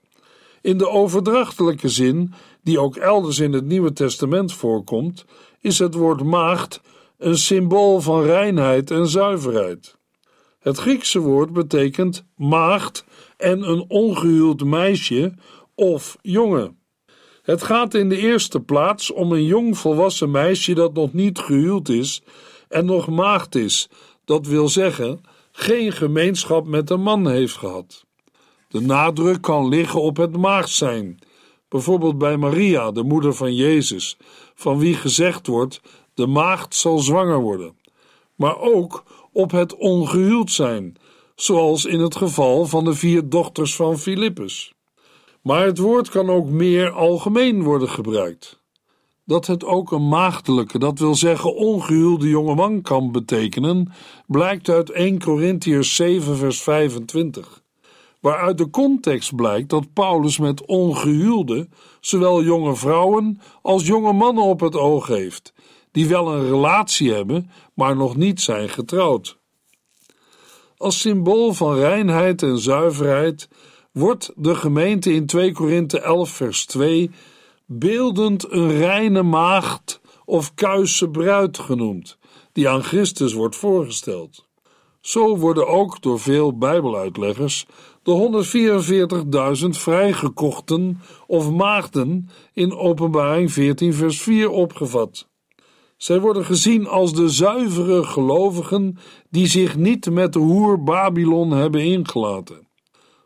In 0.60 0.78
de 0.78 0.88
overdrachtelijke 0.88 1.88
zin, 1.88 2.32
die 2.62 2.80
ook 2.80 2.96
elders 2.96 3.38
in 3.38 3.52
het 3.52 3.64
Nieuwe 3.64 3.92
Testament 3.92 4.52
voorkomt, 4.52 5.24
is 5.60 5.78
het 5.78 5.94
woord 5.94 6.22
maagd 6.22 6.80
een 7.18 7.38
symbool 7.38 8.00
van 8.00 8.22
reinheid 8.22 8.90
en 8.90 9.06
zuiverheid. 9.06 9.96
Het 10.58 10.78
Griekse 10.78 11.18
woord 11.18 11.52
betekent 11.52 12.24
maagd 12.36 13.04
en 13.36 13.68
een 13.68 13.84
ongehuwd 13.88 14.64
meisje 14.64 15.34
of 15.74 16.16
jongen. 16.22 16.77
Het 17.48 17.62
gaat 17.62 17.94
in 17.94 18.08
de 18.08 18.16
eerste 18.16 18.60
plaats 18.60 19.12
om 19.12 19.32
een 19.32 19.44
jong 19.44 19.78
volwassen 19.78 20.30
meisje 20.30 20.74
dat 20.74 20.94
nog 20.94 21.12
niet 21.12 21.38
gehuwd 21.38 21.88
is 21.88 22.22
en 22.68 22.84
nog 22.84 23.08
maagd 23.08 23.54
is, 23.54 23.88
dat 24.24 24.46
wil 24.46 24.68
zeggen 24.68 25.20
geen 25.52 25.92
gemeenschap 25.92 26.66
met 26.66 26.90
een 26.90 27.00
man 27.00 27.28
heeft 27.28 27.56
gehad. 27.56 28.04
De 28.68 28.80
nadruk 28.80 29.42
kan 29.42 29.68
liggen 29.68 30.00
op 30.00 30.16
het 30.16 30.36
maagd 30.36 30.70
zijn, 30.70 31.18
bijvoorbeeld 31.68 32.18
bij 32.18 32.36
Maria, 32.36 32.90
de 32.90 33.02
moeder 33.02 33.34
van 33.34 33.54
Jezus, 33.54 34.16
van 34.54 34.78
wie 34.78 34.94
gezegd 34.94 35.46
wordt: 35.46 35.80
de 36.14 36.26
maagd 36.26 36.74
zal 36.74 36.98
zwanger 36.98 37.40
worden, 37.40 37.76
maar 38.34 38.58
ook 38.58 39.04
op 39.32 39.50
het 39.50 39.76
ongehuwd 39.76 40.50
zijn, 40.50 40.96
zoals 41.34 41.84
in 41.84 42.00
het 42.00 42.16
geval 42.16 42.66
van 42.66 42.84
de 42.84 42.94
vier 42.94 43.28
dochters 43.28 43.76
van 43.76 43.98
Filippus. 43.98 44.72
Maar 45.48 45.64
het 45.64 45.78
woord 45.78 46.08
kan 46.08 46.30
ook 46.30 46.48
meer 46.48 46.90
algemeen 46.90 47.62
worden 47.62 47.88
gebruikt. 47.88 48.60
Dat 49.24 49.46
het 49.46 49.64
ook 49.64 49.92
een 49.92 50.08
maagdelijke, 50.08 50.78
dat 50.78 50.98
wil 50.98 51.14
zeggen 51.14 51.54
ongehuwde 51.54 52.28
jongeman 52.28 52.82
kan 52.82 53.12
betekenen, 53.12 53.92
blijkt 54.26 54.68
uit 54.68 54.90
1 54.90 55.18
Corinthiërs 55.22 55.94
7 55.94 56.36
vers 56.36 56.62
25 56.62 57.62
waaruit 58.20 58.58
de 58.58 58.70
context 58.70 59.34
blijkt 59.34 59.68
dat 59.68 59.92
Paulus 59.92 60.38
met 60.38 60.66
ongehuwde 60.66 61.68
zowel 62.00 62.42
jonge 62.42 62.76
vrouwen 62.76 63.40
als 63.62 63.86
jonge 63.86 64.12
mannen 64.12 64.44
op 64.44 64.60
het 64.60 64.76
oog 64.76 65.06
heeft, 65.06 65.52
die 65.92 66.08
wel 66.08 66.32
een 66.34 66.48
relatie 66.48 67.12
hebben, 67.12 67.50
maar 67.74 67.96
nog 67.96 68.16
niet 68.16 68.40
zijn 68.40 68.68
getrouwd. 68.68 69.38
Als 70.76 71.00
symbool 71.00 71.52
van 71.52 71.74
reinheid 71.74 72.42
en 72.42 72.58
zuiverheid 72.58 73.48
wordt 73.98 74.32
de 74.36 74.54
gemeente 74.54 75.12
in 75.12 75.26
2 75.26 75.52
Korinthe 75.52 76.00
11 76.00 76.30
vers 76.30 76.66
2 76.66 77.10
beeldend 77.66 78.52
een 78.52 78.70
reine 78.70 79.22
maagd 79.22 80.00
of 80.24 80.54
kuisse 80.54 81.10
bruid 81.10 81.58
genoemd, 81.58 82.18
die 82.52 82.68
aan 82.68 82.82
Christus 82.82 83.32
wordt 83.32 83.56
voorgesteld. 83.56 84.46
Zo 85.00 85.36
worden 85.36 85.68
ook 85.68 86.02
door 86.02 86.20
veel 86.20 86.58
Bijbeluitleggers 86.58 87.66
de 88.02 89.62
144.000 89.62 89.68
vrijgekochten 89.68 91.00
of 91.26 91.50
maagden 91.50 92.28
in 92.52 92.74
Openbaring 92.74 93.52
14 93.52 93.94
vers 93.94 94.22
4 94.22 94.50
opgevat. 94.50 95.28
Zij 95.96 96.20
worden 96.20 96.44
gezien 96.44 96.86
als 96.86 97.14
de 97.14 97.28
zuivere 97.28 98.04
gelovigen 98.04 98.98
die 99.30 99.46
zich 99.46 99.76
niet 99.76 100.10
met 100.10 100.32
de 100.32 100.38
hoer 100.38 100.82
Babylon 100.82 101.50
hebben 101.50 101.84
ingelaten. 101.84 102.67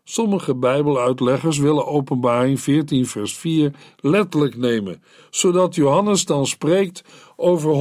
Sommige 0.04 0.54
Bijbeluitleggers 0.54 1.58
willen 1.58 1.86
Openbaring 1.86 2.60
14, 2.60 3.06
vers 3.06 3.34
4 3.34 3.72
letterlijk 3.96 4.56
nemen, 4.56 5.02
zodat 5.30 5.74
Johannes 5.74 6.24
dan 6.24 6.46
spreekt 6.46 7.04
over 7.36 7.74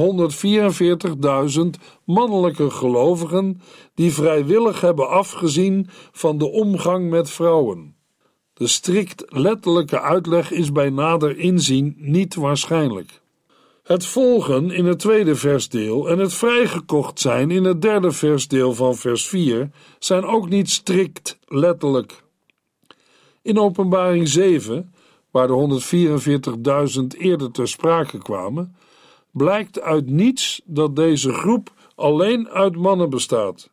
144.000 1.54 1.62
mannelijke 2.04 2.70
gelovigen 2.70 3.60
die 3.94 4.12
vrijwillig 4.12 4.80
hebben 4.80 5.08
afgezien 5.08 5.88
van 6.12 6.38
de 6.38 6.50
omgang 6.50 7.10
met 7.10 7.30
vrouwen. 7.30 7.96
De 8.54 8.66
strikt 8.66 9.24
letterlijke 9.28 10.00
uitleg 10.00 10.50
is 10.50 10.72
bij 10.72 10.90
nader 10.90 11.38
inzien 11.38 11.94
niet 11.98 12.34
waarschijnlijk. 12.34 13.21
Het 13.82 14.06
volgen 14.06 14.70
in 14.70 14.84
het 14.84 14.98
tweede 14.98 15.34
versdeel 15.34 16.08
en 16.08 16.18
het 16.18 16.34
vrijgekocht 16.34 17.20
zijn 17.20 17.50
in 17.50 17.64
het 17.64 17.82
derde 17.82 18.12
versdeel 18.12 18.74
van 18.74 18.94
vers 18.94 19.28
4 19.28 19.70
zijn 19.98 20.24
ook 20.24 20.48
niet 20.48 20.70
strikt 20.70 21.38
letterlijk. 21.46 22.22
In 23.42 23.58
Openbaring 23.58 24.28
7, 24.28 24.94
waar 25.30 25.46
de 25.46 25.80
144.000 27.14 27.18
eerder 27.18 27.50
ter 27.50 27.68
sprake 27.68 28.18
kwamen, 28.18 28.76
blijkt 29.30 29.80
uit 29.80 30.10
niets 30.10 30.60
dat 30.64 30.96
deze 30.96 31.32
groep 31.32 31.72
alleen 31.94 32.48
uit 32.48 32.76
mannen 32.76 33.10
bestaat. 33.10 33.70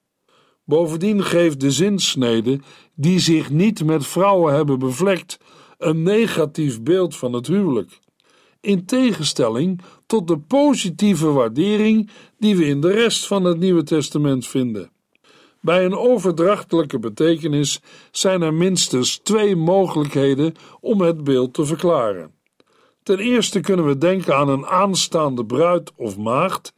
Bovendien 0.63 1.23
geeft 1.23 1.59
de 1.59 1.71
zinsnede, 1.71 2.59
die 2.95 3.19
zich 3.19 3.49
niet 3.49 3.83
met 3.83 4.07
vrouwen 4.07 4.53
hebben 4.53 4.79
bevlekt, 4.79 5.37
een 5.77 6.03
negatief 6.03 6.81
beeld 6.81 7.15
van 7.15 7.33
het 7.33 7.47
huwelijk 7.47 7.99
in 8.61 8.85
tegenstelling 8.85 9.81
tot 10.05 10.27
de 10.27 10.39
positieve 10.39 11.31
waardering 11.31 12.09
die 12.37 12.55
we 12.55 12.65
in 12.65 12.81
de 12.81 12.91
rest 12.91 13.27
van 13.27 13.43
het 13.43 13.59
Nieuwe 13.59 13.83
Testament 13.83 14.47
vinden. 14.47 14.91
Bij 15.61 15.85
een 15.85 15.95
overdrachtelijke 15.95 16.99
betekenis 16.99 17.81
zijn 18.11 18.41
er 18.41 18.53
minstens 18.53 19.17
twee 19.17 19.55
mogelijkheden 19.55 20.53
om 20.79 21.01
het 21.01 21.23
beeld 21.23 21.53
te 21.53 21.65
verklaren. 21.65 22.33
Ten 23.03 23.19
eerste 23.19 23.59
kunnen 23.59 23.85
we 23.85 23.97
denken 23.97 24.35
aan 24.35 24.49
een 24.49 24.65
aanstaande 24.65 25.45
bruid 25.45 25.91
of 25.95 26.17
maagd, 26.17 26.73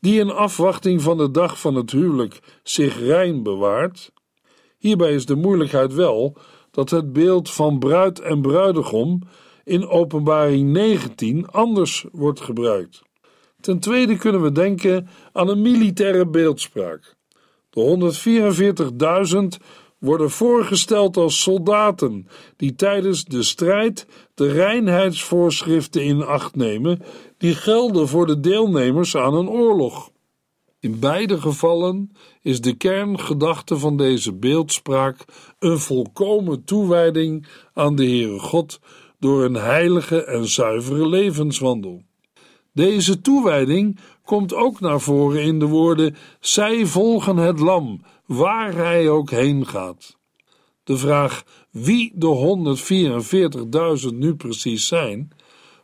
die 0.00 0.20
in 0.20 0.30
afwachting 0.30 1.02
van 1.02 1.16
de 1.16 1.30
dag 1.30 1.60
van 1.60 1.74
het 1.74 1.90
huwelijk 1.90 2.40
zich 2.62 2.98
rein 2.98 3.42
bewaart. 3.42 4.12
Hierbij 4.78 5.14
is 5.14 5.26
de 5.26 5.36
moeilijkheid 5.36 5.94
wel 5.94 6.36
dat 6.70 6.90
het 6.90 7.12
beeld 7.12 7.50
van 7.50 7.78
bruid 7.78 8.20
en 8.20 8.42
bruidegom 8.42 9.22
in 9.64 9.88
Openbaring 9.88 10.70
19 10.70 11.50
anders 11.50 12.04
wordt 12.12 12.40
gebruikt. 12.40 13.02
Ten 13.60 13.78
tweede 13.78 14.16
kunnen 14.16 14.42
we 14.42 14.52
denken 14.52 15.08
aan 15.32 15.48
een 15.48 15.62
militaire 15.62 16.26
beeldspraak. 16.26 17.16
De 17.70 18.02
144.000 19.58 19.64
worden 19.98 20.30
voorgesteld 20.30 21.16
als 21.16 21.42
soldaten 21.42 22.28
die 22.56 22.74
tijdens 22.74 23.24
de 23.24 23.42
strijd 23.42 24.06
de 24.34 24.52
reinheidsvoorschriften 24.52 26.04
in 26.04 26.22
acht 26.22 26.56
nemen 26.56 27.02
die 27.38 27.54
gelden 27.54 28.08
voor 28.08 28.26
de 28.26 28.40
deelnemers 28.40 29.16
aan 29.16 29.34
een 29.34 29.48
oorlog. 29.48 30.10
In 30.80 30.98
beide 30.98 31.40
gevallen 31.40 32.12
is 32.40 32.60
de 32.60 32.76
kerngedachte 32.76 33.78
van 33.78 33.96
deze 33.96 34.32
beeldspraak 34.32 35.24
een 35.58 35.78
volkomen 35.78 36.64
toewijding 36.64 37.46
aan 37.72 37.94
de 37.94 38.04
Heere 38.04 38.38
God 38.38 38.80
door 39.22 39.44
een 39.44 39.54
heilige 39.54 40.24
en 40.24 40.48
zuivere 40.48 41.08
levenswandel. 41.08 42.02
Deze 42.72 43.20
toewijding 43.20 43.98
komt 44.24 44.54
ook 44.54 44.80
naar 44.80 45.00
voren 45.00 45.42
in 45.42 45.58
de 45.58 45.66
woorden: 45.66 46.16
Zij 46.40 46.86
volgen 46.86 47.36
het 47.36 47.60
Lam, 47.60 48.02
waar 48.26 48.74
hij 48.74 49.08
ook 49.08 49.30
heen 49.30 49.66
gaat. 49.66 50.16
De 50.84 50.96
vraag 50.96 51.44
wie 51.70 52.12
de 52.14 52.56
144.000 54.10 54.14
nu 54.14 54.34
precies 54.34 54.86
zijn, 54.86 55.30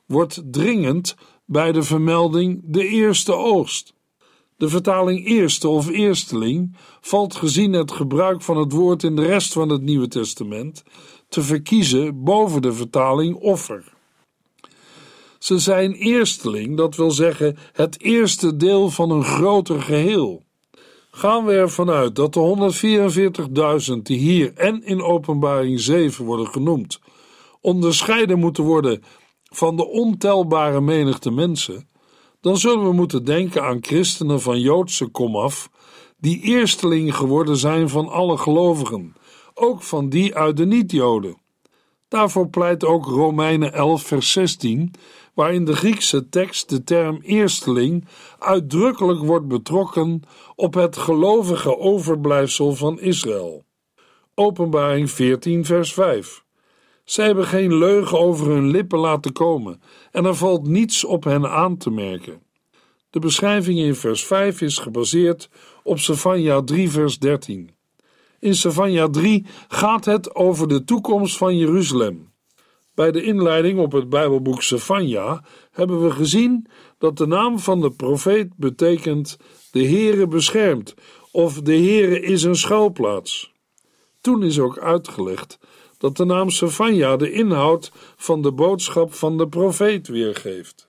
wordt 0.07 0.43
dringend 0.45 1.17
bij 1.45 1.73
de 1.73 1.83
vermelding 1.83 2.61
de 2.65 2.89
eerste 2.89 3.35
oogst. 3.35 3.95
De 4.57 4.69
vertaling 4.69 5.27
eerste 5.27 5.69
of 5.69 5.89
eersteling 5.89 6.77
valt 7.01 7.35
gezien 7.35 7.73
het 7.73 7.93
gebruik 7.93 8.43
van 8.43 8.57
het 8.57 8.73
woord 8.73 9.03
in 9.03 9.17
de 9.17 9.27
rest 9.27 9.53
van 9.53 9.69
het 9.69 9.83
Nieuwe 9.83 10.09
Testament 10.09 10.83
te 11.29 11.43
verkiezen 11.43 12.25
boven 12.25 12.63
de 12.63 12.73
vertaling 12.73 13.37
offer. 13.37 13.97
Ze 15.39 15.59
zijn 15.59 15.93
eersteling, 15.93 16.77
dat 16.77 16.97
wil 16.97 17.11
zeggen 17.11 17.57
het 17.73 18.01
eerste 18.01 18.57
deel 18.57 18.91
van 18.91 19.11
een 19.11 19.25
groter 19.25 19.83
geheel. 19.83 20.43
Gaan 21.11 21.45
we 21.45 21.53
ervan 21.53 21.91
uit 21.91 22.15
dat 22.17 22.33
de 22.33 23.91
144.000 23.91 24.03
die 24.03 24.19
hier 24.19 24.53
en 24.55 24.85
in 24.85 25.03
Openbaring 25.03 25.81
7 25.81 26.25
worden 26.25 26.47
genoemd, 26.47 27.01
onderscheiden 27.61 28.39
moeten 28.39 28.65
worden 28.65 29.03
van 29.43 29.77
de 29.77 29.87
ontelbare 29.87 30.81
menigte 30.81 31.31
mensen, 31.31 31.89
dan 32.41 32.57
zullen 32.57 32.85
we 32.85 32.93
moeten 32.93 33.25
denken 33.25 33.63
aan 33.63 33.79
christenen 33.81 34.41
van 34.41 34.61
Joodse 34.61 35.07
komaf, 35.07 35.71
die 36.17 36.41
eersteling 36.41 37.17
geworden 37.17 37.57
zijn 37.57 37.89
van 37.89 38.09
alle 38.09 38.37
gelovigen, 38.37 39.15
ook 39.59 39.83
van 39.83 40.09
die 40.09 40.35
uit 40.35 40.57
de 40.57 40.67
niet-Joden. 40.67 41.37
Daarvoor 42.09 42.49
pleit 42.49 42.85
ook 42.85 43.05
Romeinen 43.05 43.73
11, 43.73 44.03
vers 44.03 44.33
16, 44.33 44.91
waarin 45.35 45.65
de 45.65 45.77
Griekse 45.77 46.29
tekst 46.29 46.69
de 46.69 46.85
term 46.85 47.19
eersteling 47.23 48.05
uitdrukkelijk 48.39 49.21
wordt 49.21 49.49
betrokken 49.49 50.23
op 50.55 50.75
het 50.75 50.97
gelovige 50.97 51.79
overblijfsel 51.79 52.75
van 52.75 53.01
Israël. 53.01 53.65
Openbaring 54.35 55.11
14, 55.11 55.65
vers 55.65 55.93
5. 55.93 56.45
Zij 57.05 57.27
hebben 57.27 57.47
geen 57.47 57.75
leugen 57.75 58.19
over 58.19 58.47
hun 58.47 58.67
lippen 58.67 58.99
laten 58.99 59.33
komen, 59.33 59.83
en 60.11 60.25
er 60.25 60.35
valt 60.35 60.67
niets 60.67 61.05
op 61.05 61.25
hen 61.25 61.51
aan 61.51 61.77
te 61.77 61.91
merken. 61.91 62.43
De 63.11 63.19
beschrijving 63.19 63.79
in 63.79 63.95
vers 63.95 64.25
5 64.27 64.61
is 64.61 64.79
gebaseerd 64.79 65.51
op 65.83 65.99
Sefania 65.99 66.63
3 66.63 66.91
vers 66.91 67.19
13. 67.19 67.78
In 68.41 68.55
Sefania 68.55 69.09
3 69.09 69.47
gaat 69.69 70.05
het 70.05 70.35
over 70.35 70.69
de 70.69 70.85
toekomst 70.85 71.37
van 71.37 71.57
Jeruzalem. 71.57 72.33
Bij 72.95 73.11
de 73.11 73.23
inleiding 73.23 73.79
op 73.79 73.93
het 73.93 74.09
Bijbelboek 74.09 74.63
Sefania 74.63 75.45
hebben 75.71 76.03
we 76.03 76.11
gezien 76.11 76.67
dat 76.99 77.17
de 77.17 77.27
naam 77.27 77.59
van 77.59 77.81
de 77.81 77.91
profeet 77.91 78.57
betekent 78.57 79.37
de 79.71 79.87
Heere 79.87 80.27
beschermt 80.27 80.95
of 81.31 81.61
de 81.61 81.77
Heere 81.77 82.21
is 82.21 82.43
een 82.43 82.57
schuilplaats. 82.57 83.53
Toen 84.21 84.43
is 84.43 84.59
ook 84.59 84.79
uitgelegd 84.79 85.59
dat 85.99 86.17
de 86.17 86.25
naam 86.25 86.51
Sefania 86.51 87.17
de 87.17 87.33
inhoud 87.33 87.93
van 88.17 88.43
de 88.43 88.53
boodschap 88.53 89.15
van 89.15 89.39
de 89.39 89.49
profeet 89.49 90.09
weergeeft. 90.09 90.85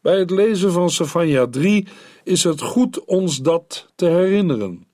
Bij 0.00 0.18
het 0.18 0.30
lezen 0.30 0.72
van 0.72 0.90
Sefania 0.90 1.46
3 1.46 1.88
is 2.24 2.44
het 2.44 2.60
goed 2.60 3.04
ons 3.04 3.38
dat 3.38 3.92
te 3.94 4.06
herinneren. 4.06 4.86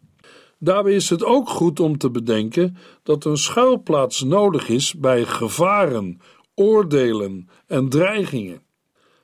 Daarbij 0.63 0.93
is 0.93 1.11
het 1.11 1.25
ook 1.25 1.49
goed 1.49 1.81
om 1.81 1.99
te 1.99 2.11
bedenken 2.11 2.77
dat 3.03 3.25
een 3.25 3.37
schuilplaats 3.37 4.23
nodig 4.23 4.69
is 4.69 4.95
bij 4.95 5.25
gevaren, 5.25 6.21
oordelen 6.55 7.49
en 7.67 7.89
dreigingen. 7.89 8.63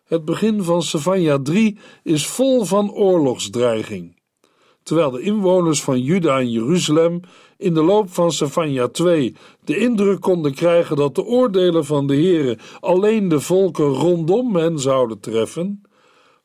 Het 0.05 0.25
begin 0.25 0.62
van 0.62 0.83
Sefania 0.83 1.38
3 1.42 1.79
is 2.03 2.27
vol 2.27 2.64
van 2.64 2.92
oorlogsdreiging. 2.92 4.16
Terwijl 4.83 5.11
de 5.11 5.20
inwoners 5.20 5.83
van 5.83 6.01
Juda 6.01 6.38
en 6.38 6.51
Jeruzalem 6.51 7.20
in 7.57 7.75
de 7.75 7.83
loop 7.83 8.11
van 8.11 8.33
Sefania 8.33 8.88
2 8.88 9.35
de 9.64 9.79
indruk 9.79 10.20
konden 10.20 10.55
krijgen 10.55 10.96
dat 10.96 11.14
de 11.14 11.25
oordelen 11.25 11.85
van 11.85 12.07
de 12.07 12.14
Heere 12.14 12.59
alleen 12.81 13.29
de 13.29 13.40
volken 13.40 13.85
rondom 13.85 14.57
hen 14.57 14.79
zouden 14.79 15.20
treffen, 15.20 15.83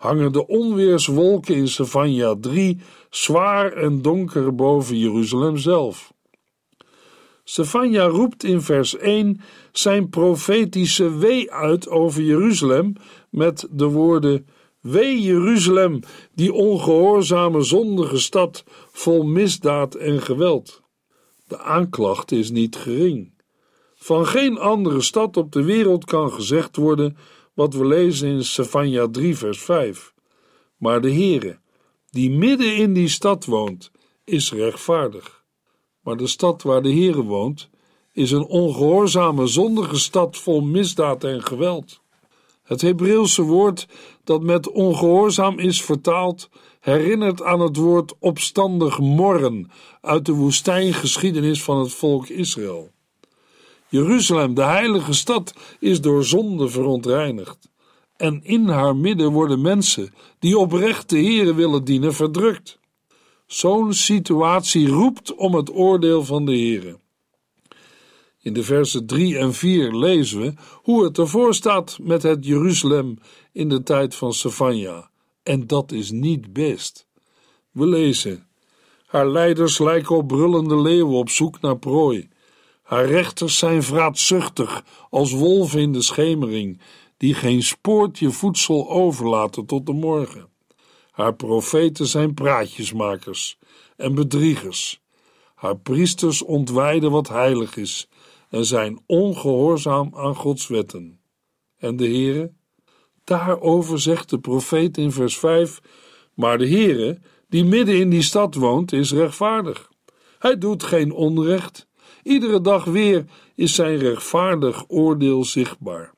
hangen 0.02 0.32
de 0.32 0.48
onweerswolken 0.48 1.56
in 1.56 1.68
Sefania 1.68 2.36
3 2.40 2.80
zwaar 3.10 3.74
en 3.74 4.02
donker 4.02 4.56
boven 4.56 4.98
Jeruzalem 4.98 5.58
zelf. 5.58 6.14
Stefania 7.44 8.06
roept 8.06 8.44
in 8.44 8.62
vers 8.62 8.98
1 8.98 9.42
zijn 9.72 10.10
profetische 10.10 11.18
wee 11.18 11.52
uit 11.52 11.90
over 11.90 12.22
Jeruzalem 12.22 12.94
met 13.30 13.68
de 13.72 13.86
woorden: 13.86 14.48
Wee 14.80 15.22
Jeruzalem, 15.22 16.00
die 16.36 16.54
ongehoorzame 16.54 17.62
zondige 17.62 18.20
stad 18.20 18.64
vol 18.92 19.24
misdaad 19.24 19.96
en 19.96 20.22
geweld. 20.22 20.82
De 21.48 21.60
aanklacht 21.60 22.32
is 22.32 22.52
niet 22.52 22.76
gering. 22.76 23.34
Van 23.96 24.26
geen 24.26 24.58
andere 24.58 25.02
stad 25.02 25.38
op 25.38 25.52
de 25.52 25.64
wereld 25.64 26.06
kan 26.06 26.32
gezegd 26.32 26.76
worden 26.76 27.18
wat 27.54 27.74
we 27.74 27.86
lezen 27.86 28.30
in 28.30 28.44
Stefania 28.44 29.08
3 29.12 29.38
vers 29.38 29.62
5. 29.62 30.14
Maar 30.78 31.02
de 31.02 31.12
Heere, 31.12 31.60
die 32.10 32.32
midden 32.32 32.76
in 32.76 32.94
die 32.94 33.08
stad 33.08 33.46
woont, 33.46 33.92
is 34.24 34.52
rechtvaardig. 34.52 35.44
Maar 36.02 36.18
de 36.18 36.28
stad 36.28 36.62
waar 36.62 36.82
de 36.82 36.92
Heere 36.92 37.24
woont, 37.24 37.70
is 38.14 38.32
een 38.32 38.46
ongehoorzame, 38.46 39.48
zondige 39.48 40.00
stad 40.00 40.38
vol 40.38 40.62
misdaad 40.62 41.24
en 41.24 41.44
geweld. 41.44 42.02
Het 42.64 42.82
Hebreeuwse 42.82 43.42
woord 43.42 43.88
dat 44.24 44.42
met 44.42 44.70
ongehoorzaam 44.70 45.60
is 45.60 45.82
vertaald, 45.82 46.50
herinnert 46.80 47.42
aan 47.42 47.60
het 47.60 47.76
woord 47.76 48.14
opstandig 48.20 49.00
morren 49.00 49.72
uit 50.02 50.26
de 50.26 50.34
woestijngeschiedenis 50.34 51.64
van 51.64 51.80
het 51.80 51.94
volk 51.94 52.28
Israël. 52.28 52.92
Jeruzalem, 53.92 54.54
de 54.54 54.64
heilige 54.64 55.14
stad, 55.14 55.54
is 55.80 56.02
door 56.02 56.24
zonde 56.24 56.70
verontreinigd. 56.70 57.70
En 58.18 58.44
in 58.44 58.68
haar 58.68 58.96
midden 58.96 59.32
worden 59.32 59.62
mensen 59.62 60.14
die 60.40 60.58
oprecht 60.58 61.10
de 61.10 61.18
Heere 61.18 61.56
willen 61.56 61.84
dienen 61.84 62.14
verdrukt. 62.14 62.80
Zo'n 63.46 63.94
situatie 63.94 64.88
roept 64.88 65.36
om 65.36 65.56
het 65.56 65.74
oordeel 65.74 66.24
van 66.24 66.46
de 66.46 66.52
Heere. 66.52 67.00
In 68.42 68.54
de 68.54 68.64
versen 68.64 69.06
3 69.06 69.38
en 69.38 69.54
4 69.54 69.96
lezen 69.96 70.42
we 70.42 70.54
hoe 70.74 71.04
het 71.04 71.18
ervoor 71.18 71.54
staat 71.54 71.98
met 72.02 72.24
het 72.24 72.46
Jeruzalem 72.46 73.18
in 73.52 73.70
de 73.70 73.84
tijd 73.84 74.16
van 74.16 74.34
Sefania. 74.34 75.10
En 75.44 75.68
dat 75.68 75.92
is 75.92 76.12
niet 76.12 76.54
best. 76.54 77.08
We 77.72 77.88
lezen: 77.88 78.48
Haar 79.06 79.28
leiders 79.28 79.80
lijken 79.80 80.16
op 80.16 80.28
brullende 80.28 80.82
leeuwen 80.82 81.18
op 81.18 81.30
zoek 81.30 81.62
naar 81.62 81.78
prooi. 81.78 82.30
Haar 82.92 83.06
rechters 83.06 83.58
zijn 83.58 83.84
vraatzuchtig 83.84 84.84
als 85.10 85.32
wolven 85.32 85.80
in 85.80 85.92
de 85.92 86.02
schemering, 86.02 86.82
die 87.18 87.34
geen 87.34 87.64
spoortje 87.64 88.32
voedsel 88.32 88.90
overlaten 88.90 89.66
tot 89.66 89.86
de 89.86 89.94
morgen. 89.94 90.50
Haar 91.12 91.36
profeten 91.36 92.08
zijn 92.08 92.34
praatjesmakers 92.34 93.58
en 93.98 94.16
bedriegers. 94.16 95.02
Haar 95.56 95.78
priesters 95.78 96.42
ontwijden 96.42 97.12
wat 97.12 97.28
heilig 97.28 97.76
is 97.76 98.08
en 98.50 98.66
zijn 98.66 99.00
ongehoorzaam 99.06 100.12
aan 100.16 100.36
Gods 100.36 100.68
wetten. 100.68 101.20
En 101.78 101.96
de 101.96 102.06
Heere? 102.06 102.54
Daarover 103.24 104.00
zegt 104.00 104.30
de 104.30 104.40
profeet 104.40 104.98
in 104.98 105.12
vers 105.12 105.38
5: 105.38 105.80
Maar 106.34 106.58
de 106.58 106.68
Heere, 106.68 107.20
die 107.50 107.64
midden 107.64 108.00
in 108.00 108.10
die 108.10 108.24
stad 108.24 108.56
woont, 108.56 108.92
is 108.92 109.12
rechtvaardig. 109.12 109.90
Hij 110.40 110.58
doet 110.58 110.84
geen 110.84 111.12
onrecht. 111.12 111.90
Iedere 112.24 112.62
dag 112.62 112.84
weer 112.84 113.26
is 113.56 113.76
zijn 113.76 113.98
rechtvaardig 113.98 114.84
oordeel 114.88 115.46
zichtbaar. 115.46 116.14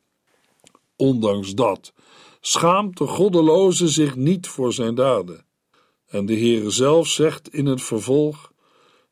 Ondanks 0.96 1.54
dat 1.54 1.94
schaamt 2.46 2.98
de 2.98 3.08
goddeloze 3.08 3.88
zich 3.88 4.16
niet 4.16 4.48
voor 4.48 4.74
zijn 4.74 4.96
daden. 4.96 5.46
En 6.08 6.26
de 6.26 6.34
Heere 6.34 6.70
zelf 6.70 7.08
zegt 7.08 7.54
in 7.54 7.66
het 7.66 7.82
vervolg, 7.82 8.52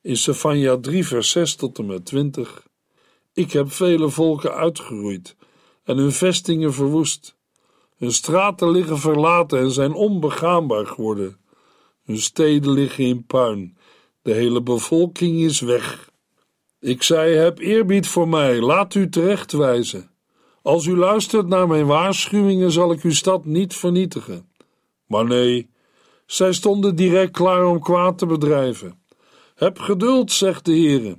in 0.02 0.18
Sefania 0.18 0.78
3 0.78 1.08
vers 1.08 1.30
6 1.30 1.56
tot 1.56 1.78
en 1.80 1.86
met 1.86 2.06
20, 2.06 2.68
Ik 3.34 3.52
heb 3.52 3.72
vele 3.72 4.10
volken 4.10 4.54
uitgeroeid 4.54 5.36
en 5.84 5.98
hun 5.98 6.12
vestingen 6.12 6.74
verwoest. 6.74 7.36
Hun 7.98 8.12
straten 8.12 8.72
liggen 8.72 9.00
verlaten 9.00 9.60
en 9.60 9.72
zijn 9.72 9.94
onbegaanbaar 9.94 10.88
geworden. 10.88 11.38
Hun 12.04 12.20
steden 12.20 12.72
liggen 12.72 13.06
in 13.06 13.26
puin. 13.26 13.78
De 14.22 14.32
hele 14.32 14.62
bevolking 14.62 15.40
is 15.40 15.60
weg. 15.60 16.11
Ik 16.82 17.04
zei: 17.04 17.36
Heb 17.36 17.60
eerbied 17.60 18.08
voor 18.08 18.28
mij, 18.28 18.60
laat 18.60 18.96
u 18.96 19.10
terechtwijzen. 19.10 20.10
Als 20.62 20.86
u 20.86 20.98
luistert 20.98 21.48
naar 21.48 21.68
mijn 21.68 21.86
waarschuwingen, 21.86 22.72
zal 22.72 22.92
ik 22.92 23.02
uw 23.02 23.12
stad 23.12 23.46
niet 23.46 23.76
vernietigen. 23.76 24.50
Maar 25.06 25.26
nee, 25.26 25.70
zij 26.26 26.54
stonden 26.54 26.96
direct 26.96 27.32
klaar 27.32 27.66
om 27.66 27.80
kwaad 27.80 28.18
te 28.18 28.26
bedrijven. 28.26 29.02
Heb 29.56 29.80
geduld, 29.80 30.32
zegt 30.32 30.66
de 30.66 30.72
Heer. 30.72 31.16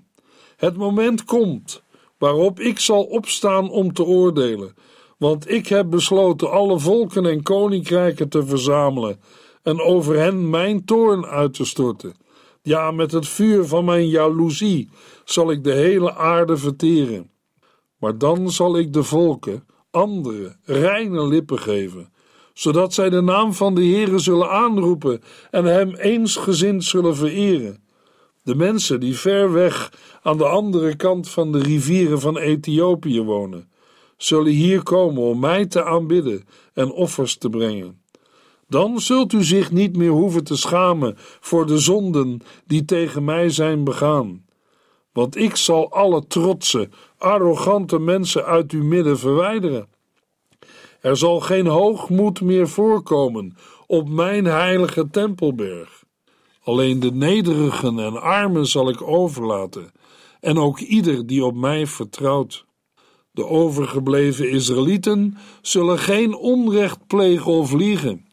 Het 0.57 0.77
moment 0.77 1.25
komt 1.25 1.83
waarop 2.19 2.61
ik 2.61 2.79
zal 2.79 3.03
opstaan 3.03 3.71
om 3.71 3.93
te 3.93 4.05
oordelen, 4.05 4.75
want 5.19 5.51
ik 5.51 5.67
heb 5.67 5.91
besloten 5.91 6.51
alle 6.51 6.79
volken 6.79 7.27
en 7.27 7.43
koninkrijken 7.43 8.29
te 8.29 8.47
verzamelen 8.47 9.21
en 9.63 9.81
over 9.81 10.19
hen 10.19 10.51
mijn 10.51 10.85
toorn 10.85 11.27
uit 11.27 11.55
te 11.55 11.65
storten. 11.65 12.15
Ja, 12.63 12.91
met 12.91 13.13
het 13.13 13.29
vuur 13.29 13.65
van 13.65 13.85
mijn 13.85 14.09
jaloezie 14.09 14.89
zal 15.25 15.51
ik 15.51 15.65
de 15.65 15.73
hele 15.73 16.15
aarde 16.15 16.57
verteren. 16.57 17.31
Maar 17.99 18.19
dan 18.19 18.51
zal 18.51 18.79
ik 18.79 18.93
de 18.93 19.03
volken 19.03 19.67
andere, 19.91 20.57
reine 20.65 21.27
lippen 21.27 21.59
geven, 21.59 22.13
zodat 22.53 22.95
zij 22.95 23.11
de 23.11 23.21
naam 23.21 23.53
van 23.53 23.75
de 23.75 23.85
Heere 23.85 24.19
zullen 24.19 24.51
aanroepen 24.51 25.23
en 25.51 25.65
hem 25.65 25.95
eensgezind 25.95 26.85
zullen 26.85 27.17
vereren. 27.17 27.85
De 28.43 28.55
mensen 28.55 29.01
die 29.01 29.17
ver 29.17 29.53
weg 29.53 29.93
aan 30.23 30.39
de 30.39 30.47
andere 30.47 30.97
kant 30.97 31.29
van 31.29 31.53
de 31.53 31.59
rivieren 31.59 32.21
van 32.21 32.39
Ethiopië 32.39 33.21
wonen, 33.21 33.71
zullen 34.17 34.53
hier 34.53 34.83
komen 34.83 35.23
om 35.23 35.41
mij 35.41 35.67
te 35.67 35.85
aanbidden 35.85 36.45
en 36.75 36.91
offers 36.93 37.37
te 37.37 37.49
brengen. 37.49 38.02
Dan 38.73 39.01
zult 39.01 39.33
u 39.33 39.45
zich 39.45 39.71
niet 39.71 39.97
meer 39.97 40.11
hoeven 40.11 40.45
te 40.45 40.57
schamen 40.57 41.15
voor 41.41 41.67
de 41.67 41.79
zonden 41.79 42.41
die 42.67 42.85
tegen 42.85 43.25
mij 43.25 43.51
zijn 43.51 43.85
begaan. 43.85 44.45
Want 45.13 45.37
ik 45.37 45.57
zal 45.57 45.91
alle 45.91 46.27
trotse, 46.27 46.89
arrogante 47.19 47.99
mensen 47.99 48.45
uit 48.45 48.71
uw 48.71 48.85
midden 48.85 49.19
verwijderen. 49.19 49.89
Er 51.01 51.17
zal 51.17 51.41
geen 51.41 51.67
hoogmoed 51.67 52.41
meer 52.41 52.69
voorkomen 52.69 53.57
op 53.87 54.09
mijn 54.09 54.45
heilige 54.45 55.11
tempelberg. 55.11 56.05
Alleen 56.63 57.01
de 57.01 57.13
nederigen 57.13 57.99
en 57.99 58.21
armen 58.23 58.67
zal 58.67 58.89
ik 58.89 59.03
overlaten, 59.03 59.93
en 60.41 60.59
ook 60.59 60.79
ieder 60.79 61.27
die 61.27 61.45
op 61.45 61.55
mij 61.55 61.87
vertrouwt. 61.87 62.65
De 63.31 63.47
overgebleven 63.47 64.51
Israëlieten 64.51 65.37
zullen 65.63 65.99
geen 65.99 66.35
onrecht 66.35 67.07
plegen 67.07 67.53
of 67.53 67.73
liegen. 67.73 68.31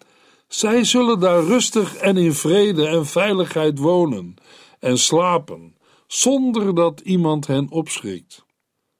Zij 0.49 0.83
zullen 0.83 1.19
daar 1.19 1.43
rustig 1.43 1.95
en 1.95 2.17
in 2.17 2.33
vrede 2.33 2.87
en 2.87 3.05
veiligheid 3.05 3.79
wonen 3.79 4.35
en 4.79 4.97
slapen, 4.97 5.75
zonder 6.07 6.75
dat 6.75 6.99
iemand 6.99 7.47
hen 7.47 7.71
opschrikt. 7.71 8.45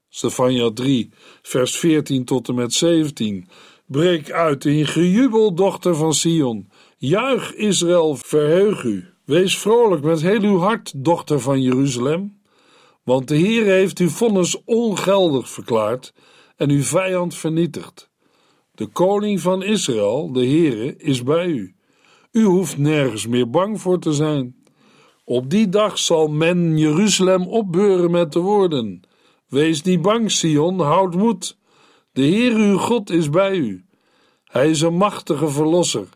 Stefania 0.09 0.71
3, 0.73 1.09
vers 1.41 1.77
14 1.77 2.25
tot 2.25 2.47
en 2.47 2.55
met 2.55 2.73
17. 2.73 3.49
Breek 3.85 4.31
uit 4.31 4.65
in 4.65 4.88
gejubel, 4.88 5.53
dochter 5.55 5.95
van 5.95 6.13
Sion. 6.13 6.69
Juich, 6.97 7.53
Israël, 7.53 8.15
verheug 8.15 8.83
u. 8.83 9.05
Wees 9.25 9.57
vrolijk 9.57 10.03
met 10.03 10.21
heel 10.21 10.41
uw 10.41 10.57
hart, 10.57 10.93
dochter 10.95 11.39
van 11.39 11.62
Jeruzalem. 11.62 12.41
Want 13.03 13.27
de 13.27 13.35
Heer 13.35 13.65
heeft 13.65 13.99
uw 13.99 14.09
vonnis 14.09 14.63
ongeldig 14.65 15.49
verklaard 15.49 16.13
en 16.55 16.69
uw 16.69 16.83
vijand 16.83 17.35
vernietigd. 17.35 18.09
De 18.80 18.88
koning 18.88 19.42
van 19.42 19.63
Israël, 19.63 20.32
de 20.32 20.46
Heere, 20.46 20.96
is 20.96 21.24
bij 21.24 21.48
u. 21.48 21.76
U 22.32 22.44
hoeft 22.44 22.78
nergens 22.78 23.28
meer 23.28 23.50
bang 23.50 23.82
voor 23.82 24.00
te 24.00 24.13
zijn. 24.13 24.56
Op 25.24 25.50
die 25.50 25.70
dag 25.70 25.98
zal 25.98 26.28
men 26.28 26.78
Jeruzalem 26.78 27.48
opbeuren 27.48 28.12
met 28.12 28.32
de 28.34 28.39
woorden: 28.39 29.02
Wees 29.48 29.82
niet 29.82 30.02
bang, 30.02 30.32
Sion, 30.32 30.80
houd 30.80 31.15
moed. 31.15 31.58
De 32.12 32.22
Heer 32.22 32.56
uw 32.56 32.78
God 32.78 33.10
is 33.10 33.30
bij 33.30 33.56
u. 33.56 33.86
Hij 34.44 34.70
is 34.70 34.82
een 34.82 34.98
machtige 34.98 35.48
verlosser. 35.48 36.08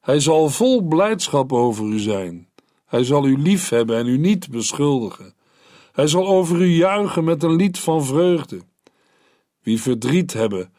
Hij 0.00 0.20
zal 0.20 0.48
vol 0.48 0.82
blijdschap 0.82 1.52
over 1.52 1.86
u 1.86 1.98
zijn. 1.98 2.48
Hij 2.86 3.04
zal 3.04 3.26
u 3.26 3.38
lief 3.38 3.68
hebben 3.68 3.96
en 3.96 4.06
u 4.06 4.18
niet 4.18 4.50
beschuldigen. 4.50 5.34
Hij 5.92 6.06
zal 6.06 6.26
over 6.26 6.60
u 6.60 6.66
juichen 6.66 7.24
met 7.24 7.42
een 7.42 7.56
lied 7.56 7.78
van 7.78 8.04
vreugde. 8.04 8.60
Wie 9.62 9.82
verdriet 9.82 10.32
hebben, 10.32 10.72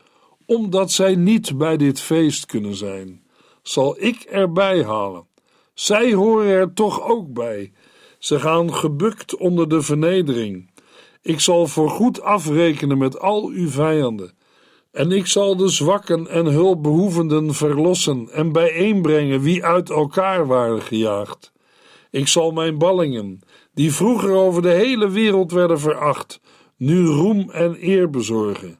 omdat 0.45 0.91
zij 0.91 1.15
niet 1.15 1.57
bij 1.57 1.77
dit 1.77 1.99
feest 1.99 2.45
kunnen 2.45 2.75
zijn, 2.75 3.23
zal 3.61 3.95
ik 3.99 4.21
erbij 4.21 4.83
halen. 4.83 5.27
Zij 5.73 6.13
horen 6.13 6.47
er 6.47 6.73
toch 6.73 7.01
ook 7.01 7.33
bij. 7.33 7.71
Ze 8.19 8.39
gaan 8.39 8.73
gebukt 8.73 9.35
onder 9.35 9.69
de 9.69 9.81
vernedering. 9.81 10.71
Ik 11.21 11.39
zal 11.39 11.67
voorgoed 11.67 12.21
afrekenen 12.21 12.97
met 12.97 13.19
al 13.19 13.47
uw 13.47 13.69
vijanden. 13.69 14.33
En 14.91 15.11
ik 15.11 15.25
zal 15.25 15.55
de 15.55 15.67
zwakken 15.67 16.27
en 16.27 16.45
hulpbehoevenden 16.45 17.53
verlossen 17.53 18.29
en 18.31 18.51
bijeenbrengen 18.51 19.41
wie 19.41 19.65
uit 19.65 19.89
elkaar 19.89 20.47
waren 20.47 20.81
gejaagd. 20.81 21.51
Ik 22.11 22.27
zal 22.27 22.51
mijn 22.51 22.77
ballingen, 22.77 23.39
die 23.73 23.93
vroeger 23.93 24.31
over 24.31 24.61
de 24.61 24.69
hele 24.69 25.09
wereld 25.09 25.51
werden 25.51 25.79
veracht, 25.79 26.39
nu 26.77 27.05
roem 27.05 27.49
en 27.49 27.77
eer 27.79 28.09
bezorgen. 28.09 28.79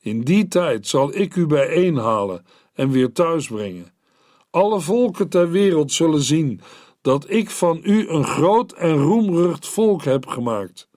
In 0.00 0.20
die 0.20 0.48
tijd 0.48 0.86
zal 0.86 1.16
ik 1.16 1.36
u 1.36 1.46
bijeenhalen 1.46 2.44
en 2.74 2.90
weer 2.90 3.12
thuisbrengen. 3.12 3.92
Alle 4.50 4.80
volken 4.80 5.28
ter 5.28 5.50
wereld 5.50 5.92
zullen 5.92 6.22
zien 6.22 6.60
dat 7.00 7.30
ik 7.30 7.50
van 7.50 7.80
u 7.82 8.08
een 8.08 8.24
groot 8.24 8.72
en 8.72 8.96
roemrucht 8.96 9.68
volk 9.68 10.04
heb 10.04 10.26
gemaakt, 10.26 10.88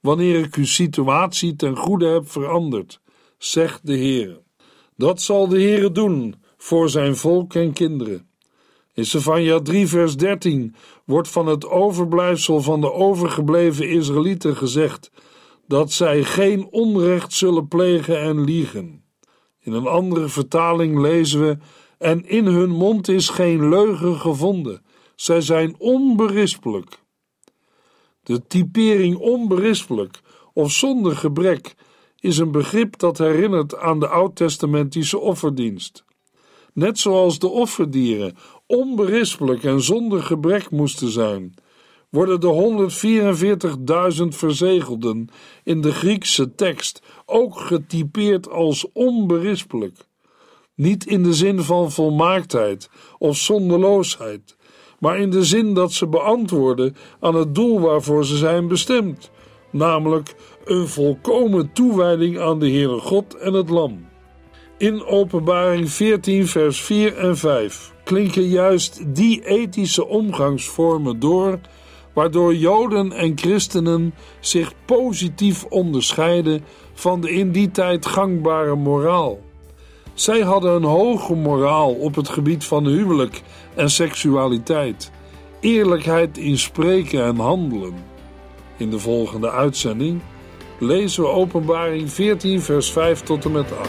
wanneer 0.00 0.38
ik 0.38 0.54
uw 0.54 0.64
situatie 0.64 1.56
ten 1.56 1.76
goede 1.76 2.06
heb 2.06 2.30
veranderd, 2.30 3.00
zegt 3.38 3.86
de 3.86 3.96
Heer. 3.96 4.40
Dat 4.96 5.20
zal 5.20 5.48
de 5.48 5.58
Heer 5.58 5.92
doen 5.92 6.34
voor 6.56 6.88
zijn 6.88 7.16
volk 7.16 7.54
en 7.54 7.72
kinderen. 7.72 8.26
In 8.94 9.06
Sefania 9.06 9.60
3 9.60 9.88
vers 9.88 10.16
13 10.16 10.74
wordt 11.04 11.28
van 11.28 11.46
het 11.46 11.68
overblijfsel 11.68 12.60
van 12.60 12.80
de 12.80 12.92
overgebleven 12.92 13.88
Israëlieten 13.88 14.56
gezegd 14.56 15.10
dat 15.66 15.92
zij 15.92 16.24
geen 16.24 16.66
onrecht 16.70 17.32
zullen 17.32 17.68
plegen 17.68 18.20
en 18.20 18.44
liegen. 18.44 19.04
In 19.60 19.72
een 19.72 19.86
andere 19.86 20.28
vertaling 20.28 20.98
lezen 21.00 21.40
we: 21.40 21.58
En 21.98 22.28
in 22.28 22.46
hun 22.46 22.70
mond 22.70 23.08
is 23.08 23.28
geen 23.28 23.68
leugen 23.68 24.16
gevonden. 24.16 24.82
Zij 25.16 25.40
zijn 25.40 25.74
onberispelijk. 25.78 27.00
De 28.22 28.46
typering 28.46 29.16
onberispelijk 29.16 30.20
of 30.52 30.72
zonder 30.72 31.16
gebrek 31.16 31.74
is 32.18 32.38
een 32.38 32.50
begrip 32.50 32.98
dat 32.98 33.18
herinnert 33.18 33.76
aan 33.76 34.00
de 34.00 34.08
oud-testamentische 34.08 35.18
offerdienst. 35.18 36.04
Net 36.72 36.98
zoals 36.98 37.38
de 37.38 37.48
offerdieren 37.48 38.36
onberispelijk 38.66 39.64
en 39.64 39.82
zonder 39.82 40.22
gebrek 40.22 40.70
moesten 40.70 41.08
zijn, 41.08 41.54
worden 42.12 42.40
de 42.40 42.90
144.000 44.22 44.28
verzegelden 44.28 45.28
in 45.64 45.80
de 45.80 45.92
Griekse 45.92 46.54
tekst 46.54 47.02
ook 47.26 47.58
getypeerd 47.58 48.50
als 48.50 48.86
onberispelijk. 48.92 49.96
Niet 50.74 51.06
in 51.06 51.22
de 51.22 51.34
zin 51.34 51.62
van 51.62 51.92
volmaaktheid 51.92 52.90
of 53.18 53.36
zonderloosheid, 53.36 54.56
maar 54.98 55.18
in 55.18 55.30
de 55.30 55.44
zin 55.44 55.74
dat 55.74 55.92
ze 55.92 56.06
beantwoorden 56.06 56.96
aan 57.20 57.34
het 57.34 57.54
doel 57.54 57.80
waarvoor 57.80 58.24
ze 58.24 58.36
zijn 58.36 58.68
bestemd, 58.68 59.30
namelijk 59.70 60.34
een 60.64 60.88
volkomen 60.88 61.72
toewijding 61.72 62.38
aan 62.38 62.58
de 62.58 62.70
Heere 62.70 62.98
God 62.98 63.36
en 63.36 63.52
het 63.52 63.68
Lam. 63.68 64.06
In 64.78 65.04
Openbaring 65.04 65.90
14, 65.90 66.46
vers 66.46 66.82
4 66.82 67.16
en 67.16 67.36
5 67.36 67.92
klinken 68.04 68.48
juist 68.48 69.14
die 69.14 69.44
ethische 69.44 70.06
omgangsvormen 70.06 71.18
door 71.18 71.60
waardoor 72.12 72.54
Joden 72.54 73.12
en 73.12 73.32
christenen 73.38 74.14
zich 74.40 74.72
positief 74.84 75.64
onderscheiden 75.64 76.64
van 76.94 77.20
de 77.20 77.30
in 77.30 77.52
die 77.52 77.70
tijd 77.70 78.06
gangbare 78.06 78.74
moraal. 78.74 79.40
Zij 80.14 80.40
hadden 80.40 80.72
een 80.72 80.82
hoge 80.82 81.34
moraal 81.34 81.92
op 81.92 82.14
het 82.14 82.28
gebied 82.28 82.64
van 82.64 82.86
huwelijk 82.86 83.42
en 83.74 83.90
seksualiteit, 83.90 85.10
eerlijkheid 85.60 86.38
in 86.38 86.58
spreken 86.58 87.24
en 87.24 87.36
handelen. 87.36 87.94
In 88.76 88.90
de 88.90 88.98
volgende 88.98 89.50
uitzending 89.50 90.20
lezen 90.78 91.22
we 91.22 91.28
Openbaring 91.28 92.10
14, 92.10 92.60
vers 92.60 92.90
5 92.90 93.20
tot 93.20 93.44
en 93.44 93.52
met 93.52 93.78
8. 93.78 93.88